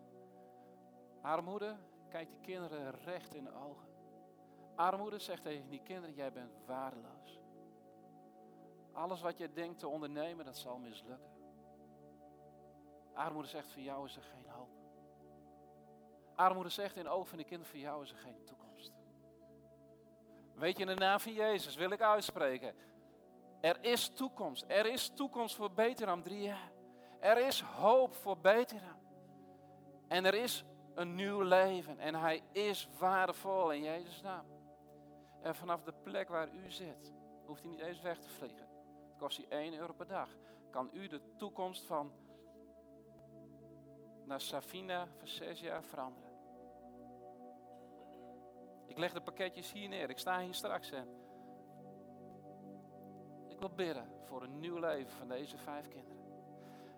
Armoede 1.21 1.77
kijkt 2.07 2.31
die 2.31 2.39
kinderen 2.41 2.91
recht 2.91 3.33
in 3.33 3.43
de 3.43 3.53
ogen. 3.53 3.87
Armoede 4.75 5.19
zegt 5.19 5.41
tegen 5.41 5.69
die 5.69 5.81
kinderen, 5.81 6.15
jij 6.15 6.31
bent 6.31 6.57
waardeloos. 6.65 7.39
Alles 8.91 9.21
wat 9.21 9.37
je 9.37 9.53
denkt 9.53 9.79
te 9.79 9.87
ondernemen, 9.87 10.45
dat 10.45 10.57
zal 10.57 10.77
mislukken. 10.77 11.29
Armoede 13.13 13.47
zegt, 13.47 13.71
voor 13.71 13.81
jou 13.81 14.05
is 14.05 14.15
er 14.15 14.23
geen 14.23 14.45
hoop. 14.47 14.69
armoede 16.35 16.69
zegt 16.69 16.95
in 16.95 17.03
de 17.03 17.09
ogen 17.09 17.27
van 17.27 17.37
de 17.37 17.43
kinderen, 17.43 17.71
voor 17.71 17.81
jou 17.81 18.03
is 18.03 18.11
er 18.11 18.17
geen 18.17 18.43
toekomst. 18.43 18.93
Weet 20.53 20.77
je, 20.77 20.83
in 20.83 20.89
de 20.89 20.95
naam 20.95 21.19
van 21.19 21.33
Jezus 21.33 21.75
wil 21.75 21.91
ik 21.91 22.01
uitspreken. 22.01 22.75
Er 23.61 23.77
is 23.81 24.07
toekomst. 24.07 24.65
Er 24.67 24.85
is 24.85 25.09
toekomst 25.09 25.55
voor 25.55 25.71
Beteram 25.71 26.23
3 26.23 26.53
Er 27.19 27.37
is 27.37 27.61
hoop 27.61 28.13
voor 28.13 28.37
Beteram. 28.37 28.99
En 30.07 30.25
er 30.25 30.33
is 30.33 30.63
een 30.95 31.15
nieuw 31.15 31.41
leven. 31.41 31.99
En 31.99 32.15
hij 32.15 32.43
is 32.51 32.89
waardevol 32.99 33.71
in 33.71 33.83
Jezus' 33.83 34.21
naam. 34.21 34.45
En 35.41 35.55
vanaf 35.55 35.83
de 35.83 35.93
plek 36.03 36.27
waar 36.27 36.49
u 36.53 36.71
zit, 36.71 37.13
hoeft 37.45 37.61
hij 37.61 37.71
niet 37.71 37.79
eens 37.79 38.01
weg 38.01 38.19
te 38.19 38.29
vliegen. 38.29 38.67
Het 39.07 39.17
kost 39.17 39.37
hij 39.37 39.45
1 39.49 39.73
euro 39.73 39.93
per 39.93 40.07
dag. 40.07 40.29
Kan 40.71 40.89
u 40.93 41.07
de 41.07 41.21
toekomst 41.37 41.85
van 41.85 42.11
naar 44.25 44.41
Safina 44.41 45.07
voor 45.07 45.27
zes 45.27 45.59
jaar 45.59 45.83
veranderen. 45.83 46.29
Ik 48.85 48.97
leg 48.97 49.13
de 49.13 49.21
pakketjes 49.21 49.71
hier 49.71 49.89
neer. 49.89 50.09
Ik 50.09 50.17
sta 50.17 50.39
hier 50.39 50.53
straks 50.53 50.91
en 50.91 51.07
ik 53.47 53.59
wil 53.59 53.69
bidden 53.69 54.09
voor 54.23 54.43
een 54.43 54.59
nieuw 54.59 54.79
leven 54.79 55.11
van 55.11 55.27
deze 55.27 55.57
vijf 55.57 55.87
kinderen. 55.87 56.14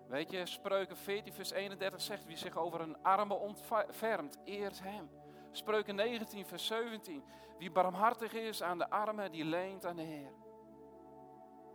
Weet 0.08 0.30
je, 0.30 0.46
Spreuken 0.46 0.96
14 0.96 1.32
vers 1.32 1.50
31 1.50 2.00
zegt, 2.00 2.26
wie 2.26 2.36
zich 2.36 2.56
over 2.56 2.80
een 2.80 3.02
arme 3.02 3.34
ontfermt, 3.34 4.38
eert 4.44 4.82
hem. 4.82 5.10
Spreuken 5.50 5.94
19 5.94 6.46
vers 6.46 6.66
17, 6.66 7.24
wie 7.58 7.70
barmhartig 7.70 8.32
is 8.32 8.62
aan 8.62 8.78
de 8.78 8.90
armen, 8.90 9.32
die 9.32 9.44
leent 9.44 9.86
aan 9.86 9.96
de 9.96 10.02
Heer. 10.02 10.32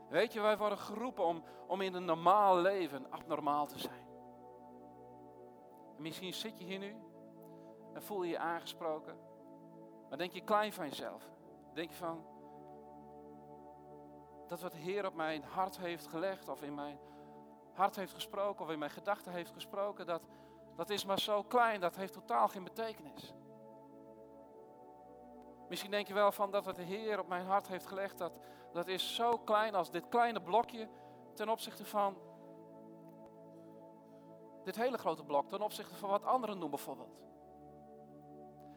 Weet 0.10 0.34
je, 0.34 0.42
wij 0.42 0.58
worden 0.58 0.78
geroepen 0.78 1.26
om, 1.26 1.44
om 1.68 1.82
in 1.82 1.94
een 1.94 2.06
normaal 2.06 2.58
leven 2.58 3.12
abnormaal 3.12 3.68
te 3.68 3.80
zijn. 3.80 4.06
misschien 5.98 6.34
zit 6.34 6.60
je 6.60 6.66
hier 6.66 6.80
nu 6.80 6.96
en 7.94 8.04
voel 8.04 8.24
je 8.24 8.30
je 8.30 8.38
aangesproken. 8.38 9.18
Maar 10.10 10.18
denk 10.18 10.32
je 10.32 10.44
klein 10.44 10.74
van 10.74 10.88
jezelf. 10.88 11.30
Denk 11.74 11.90
je 11.90 11.96
van, 11.96 12.26
dat 14.48 14.62
wat 14.62 14.72
de 14.72 14.78
Heer 14.78 15.06
op 15.06 15.14
mijn 15.14 15.44
hart 15.44 15.78
heeft 15.78 16.08
gelegd, 16.08 16.48
of 16.48 16.62
in 16.62 16.76
mijn 16.76 17.00
hart 17.74 17.96
heeft 17.96 18.14
gesproken, 18.14 18.66
of 18.66 18.72
in 18.72 18.80
mijn 18.80 18.92
gedachten 18.92 19.32
heeft 19.32 19.52
gesproken, 19.52 20.06
dat, 20.06 20.22
dat 20.76 20.90
is 20.90 21.06
maar 21.06 21.20
zo 21.20 21.44
klein, 21.44 21.82
dat 21.82 21.96
heeft 21.96 22.14
totaal 22.14 22.48
geen 22.48 22.64
betekenis. 22.64 23.34
Misschien 25.70 25.92
denk 25.92 26.08
je 26.08 26.14
wel 26.14 26.32
van 26.32 26.52
dat 26.52 26.66
wat 26.66 26.76
de 26.76 26.82
Heer 26.82 27.20
op 27.20 27.28
mijn 27.28 27.46
hart 27.46 27.68
heeft 27.68 27.86
gelegd, 27.86 28.18
dat, 28.18 28.40
dat 28.74 28.88
is 28.88 29.16
zo 29.16 29.38
klein 29.38 29.76
als 29.76 29.92
dit 29.92 30.10
kleine 30.10 30.42
blokje 30.42 30.90
ten 31.34 31.50
opzichte 31.50 31.86
van 31.86 32.18
dit 34.64 34.76
hele 34.76 34.98
grote 34.98 35.24
blok, 35.24 35.50
ten 35.50 35.62
opzichte 35.62 35.96
van 35.96 36.10
wat 36.10 36.24
anderen 36.24 36.60
doen 36.60 36.70
bijvoorbeeld. 36.70 37.22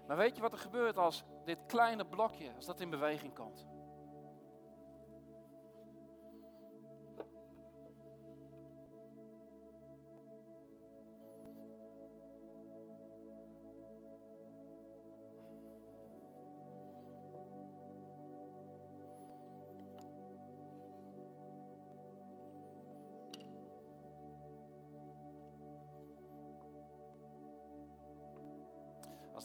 Maar 0.06 0.16
weet 0.16 0.36
je 0.36 0.42
wat 0.42 0.52
er 0.52 0.58
gebeurt 0.58 0.98
als 0.98 1.24
dit 1.44 1.58
kleine 1.66 2.06
blokje, 2.06 2.54
als 2.54 2.66
dat 2.66 2.80
in 2.80 2.90
beweging 2.90 3.34
komt? 3.34 3.66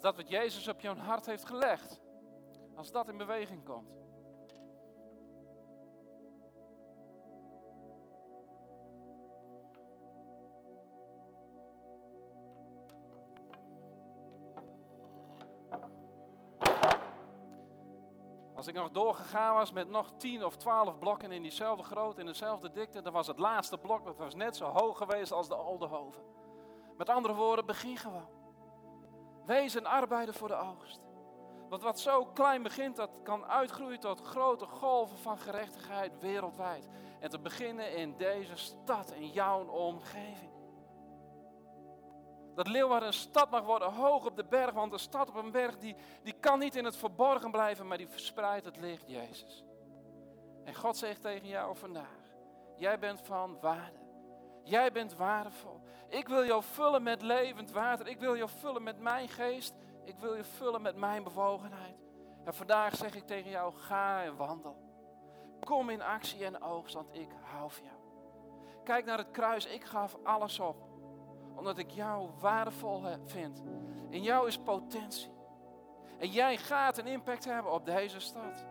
Dat 0.02 0.16
wat 0.16 0.30
Jezus 0.30 0.68
op 0.68 0.80
jouw 0.80 0.96
hart 0.96 1.26
heeft 1.26 1.46
gelegd, 1.46 2.00
als 2.76 2.92
dat 2.92 3.10
in 3.10 3.18
beweging 3.18 3.64
komt. 3.64 4.00
Als 18.56 18.70
ik 18.70 18.76
nog 18.76 18.92
doorgegaan 18.92 19.56
was 19.56 19.72
met 19.72 19.90
nog 19.90 20.12
10 20.18 20.46
of 20.46 20.58
12 20.58 21.00
blokken 21.00 21.32
in 21.32 21.42
diezelfde 21.42 21.84
grootte, 21.84 22.20
in 22.20 22.26
dezelfde 22.26 22.72
dikte, 22.72 23.02
dan 23.02 23.14
was 23.14 23.28
het 23.28 23.38
laatste 23.38 23.78
blok 23.78 24.06
dat 24.06 24.18
was 24.18 24.36
net 24.36 24.56
zo 24.56 24.66
hoog 24.66 24.98
geweest 24.98 25.32
als 25.32 25.48
de 25.48 25.58
Oldenhoven. 25.58 26.24
Met 26.98 27.10
andere 27.10 27.34
woorden, 27.34 27.66
begin 27.66 27.98
gewoon. 27.98 28.41
Wees 29.46 29.74
een 29.74 29.88
arbeider 29.88 30.34
voor 30.34 30.48
de 30.48 30.56
oogst. 30.56 31.00
Want 31.70 31.84
wat 31.84 32.00
zo 32.00 32.26
klein 32.26 32.64
begint, 32.64 32.96
dat 32.96 33.20
kan 33.24 33.46
uitgroeien 33.46 34.00
tot 34.00 34.22
grote 34.22 34.66
golven 34.66 35.18
van 35.18 35.38
gerechtigheid 35.38 36.20
wereldwijd. 36.20 36.88
En 37.20 37.30
te 37.30 37.40
beginnen 37.40 37.96
in 37.96 38.18
deze 38.18 38.56
stad, 38.56 39.12
in 39.12 39.30
jouw 39.30 39.66
omgeving. 39.68 40.52
Dat 42.56 42.68
Leeuwarden 42.68 43.08
een 43.08 43.14
stad 43.14 43.50
mag 43.50 43.64
worden 43.64 43.94
hoog 43.94 44.26
op 44.26 44.36
de 44.36 44.46
berg, 44.46 44.74
want 44.74 44.94
een 44.94 45.00
stad 45.00 45.30
op 45.30 45.36
een 45.36 45.52
berg 45.52 45.78
die, 45.78 45.96
die 46.24 46.34
kan 46.34 46.60
niet 46.60 46.76
in 46.76 46.86
het 46.86 46.98
verborgen 46.98 47.52
blijven, 47.52 47.88
maar 47.88 47.98
die 47.98 48.08
verspreidt 48.08 48.66
het 48.66 48.78
licht, 48.78 49.10
Jezus. 49.10 49.64
En 50.64 50.76
God 50.76 50.98
zegt 50.98 51.22
tegen 51.22 51.48
jou 51.48 51.78
vandaag, 51.78 52.20
jij 52.78 53.00
bent 53.00 53.22
van 53.22 53.60
waarde. 53.60 54.01
Jij 54.64 54.92
bent 54.92 55.16
waardevol. 55.16 55.82
Ik 56.08 56.28
wil 56.28 56.46
jou 56.46 56.64
vullen 56.64 57.04
met 57.04 57.22
levend 57.22 57.72
water. 57.72 58.08
Ik 58.08 58.20
wil 58.20 58.38
jou 58.38 58.50
vullen 58.50 58.84
met 58.84 59.00
mijn 59.00 59.30
geest. 59.30 59.74
Ik 60.04 60.16
wil 60.20 60.36
je 60.36 60.44
vullen 60.44 60.82
met 60.82 60.96
mijn 60.96 61.24
bewogenheid. 61.24 61.96
En 62.46 62.54
vandaag 62.54 62.96
zeg 62.96 63.16
ik 63.16 63.28
tegen 63.28 63.50
jou, 63.50 63.74
ga 63.74 64.24
en 64.24 64.36
wandel. 64.36 64.76
Kom 65.64 65.90
in 65.90 66.02
actie 66.02 66.46
en 66.46 66.62
oogst, 66.62 66.94
want 66.94 67.16
ik 67.16 67.30
hou 67.42 67.72
van 67.72 67.84
jou. 67.84 67.98
Kijk 68.84 69.06
naar 69.06 69.18
het 69.18 69.32
kruis, 69.32 69.66
ik 69.66 69.84
gaf 69.84 70.18
alles 70.24 70.60
op. 70.60 70.76
Omdat 71.56 71.78
ik 71.78 71.90
jou 71.90 72.30
waardevol 72.40 73.04
vind. 73.26 73.64
In 74.10 74.22
jou 74.22 74.48
is 74.48 74.58
potentie. 74.58 75.32
En 76.20 76.30
jij 76.30 76.58
gaat 76.58 76.98
een 76.98 77.08
impact 77.08 77.46
hebben 77.46 77.72
op 77.72 77.86
deze 77.86 78.20
stad. 78.20 78.66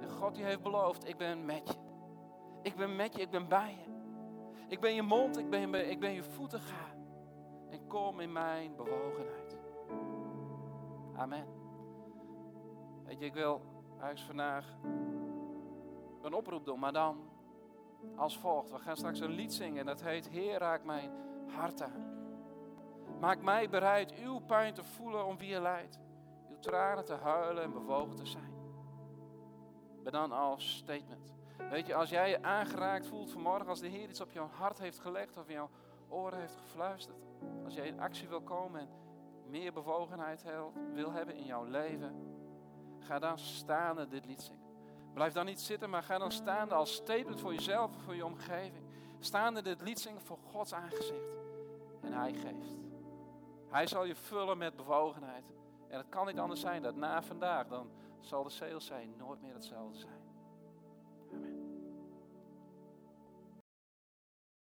En 0.00 0.10
God 0.10 0.34
die 0.34 0.44
heeft 0.44 0.62
beloofd, 0.62 1.08
ik 1.08 1.16
ben 1.16 1.44
met 1.44 1.68
je. 1.68 1.74
Ik 2.62 2.76
ben 2.76 2.96
met 2.96 3.14
je, 3.14 3.20
ik 3.20 3.30
ben 3.30 3.48
bij 3.48 3.78
je. 3.84 3.97
Ik 4.68 4.80
ben 4.80 4.94
je 4.94 5.02
mond, 5.02 5.38
ik 5.38 5.50
ben, 5.50 5.90
ik 5.90 6.00
ben 6.00 6.12
je 6.12 6.22
voeten, 6.22 6.60
ga. 6.60 6.94
En 7.70 7.86
kom 7.86 8.20
in 8.20 8.32
mijn 8.32 8.76
bewogenheid. 8.76 9.58
Amen. 11.16 11.46
Weet 13.04 13.18
je, 13.18 13.24
ik 13.24 13.34
wil 13.34 13.60
eigenlijk 14.00 14.26
vandaag 14.26 14.76
een 16.22 16.34
oproep 16.34 16.64
doen, 16.64 16.78
maar 16.78 16.92
dan 16.92 17.28
als 18.16 18.38
volgt. 18.38 18.70
We 18.70 18.78
gaan 18.78 18.96
straks 18.96 19.20
een 19.20 19.30
lied 19.30 19.52
zingen 19.52 19.78
en 19.78 19.86
dat 19.86 20.02
heet 20.02 20.28
Heer 20.28 20.58
raak 20.58 20.84
mijn 20.84 21.10
hart 21.46 21.82
aan. 21.82 22.16
Maak 23.20 23.42
mij 23.42 23.68
bereid 23.68 24.14
uw 24.14 24.38
pijn 24.38 24.74
te 24.74 24.84
voelen 24.84 25.26
om 25.26 25.38
wie 25.38 25.48
je 25.48 25.60
leidt. 25.60 25.98
Uw 26.50 26.58
tranen 26.58 27.04
te 27.04 27.14
huilen 27.14 27.62
en 27.62 27.72
bewogen 27.72 28.16
te 28.16 28.26
zijn. 28.26 28.52
Maar 30.02 30.12
dan 30.12 30.32
als 30.32 30.76
statement. 30.76 31.37
Weet 31.70 31.86
je, 31.86 31.94
als 31.94 32.10
jij 32.10 32.30
je 32.30 32.42
aangeraakt 32.42 33.06
voelt 33.06 33.30
vanmorgen, 33.30 33.68
als 33.68 33.80
de 33.80 33.88
Heer 33.88 34.08
iets 34.08 34.20
op 34.20 34.30
jouw 34.30 34.48
hart 34.48 34.78
heeft 34.78 34.98
gelegd 34.98 35.36
of 35.36 35.48
in 35.48 35.54
jouw 35.54 35.70
oren 36.08 36.40
heeft 36.40 36.56
gefluisterd. 36.56 37.16
Als 37.64 37.74
jij 37.74 37.86
in 37.86 38.00
actie 38.00 38.28
wil 38.28 38.40
komen 38.40 38.80
en 38.80 38.88
meer 39.46 39.72
bewogenheid 39.72 40.44
wil 40.92 41.12
hebben 41.12 41.34
in 41.34 41.44
jouw 41.44 41.64
leven. 41.64 42.14
Ga 42.98 43.18
dan 43.18 43.38
staan 43.38 43.98
en 43.98 44.08
dit 44.08 44.26
lied 44.26 44.42
zingen. 44.42 44.66
Blijf 45.14 45.32
dan 45.32 45.46
niet 45.46 45.60
zitten, 45.60 45.90
maar 45.90 46.02
ga 46.02 46.18
dan 46.18 46.32
staan 46.32 46.70
als 46.70 46.94
statement 46.94 47.40
voor 47.40 47.54
jezelf 47.54 47.94
en 47.94 48.00
voor 48.00 48.14
je 48.14 48.24
omgeving. 48.24 48.84
Staande 49.18 49.62
dit 49.62 49.82
lied 49.82 50.00
zingen 50.00 50.20
voor 50.20 50.38
Gods 50.50 50.74
aangezicht. 50.74 51.36
En 52.00 52.12
Hij 52.12 52.32
geeft. 52.32 52.76
Hij 53.68 53.86
zal 53.86 54.04
je 54.04 54.14
vullen 54.14 54.58
met 54.58 54.76
bewogenheid. 54.76 55.44
En 55.88 55.98
het 55.98 56.08
kan 56.08 56.26
niet 56.26 56.38
anders 56.38 56.60
zijn 56.60 56.82
dat 56.82 56.94
na 56.94 57.22
vandaag, 57.22 57.66
dan 57.66 57.90
zal 58.20 58.42
de 58.42 58.74
zijn 58.78 59.14
nooit 59.16 59.42
meer 59.42 59.54
hetzelfde 59.54 59.98
zijn. 59.98 60.17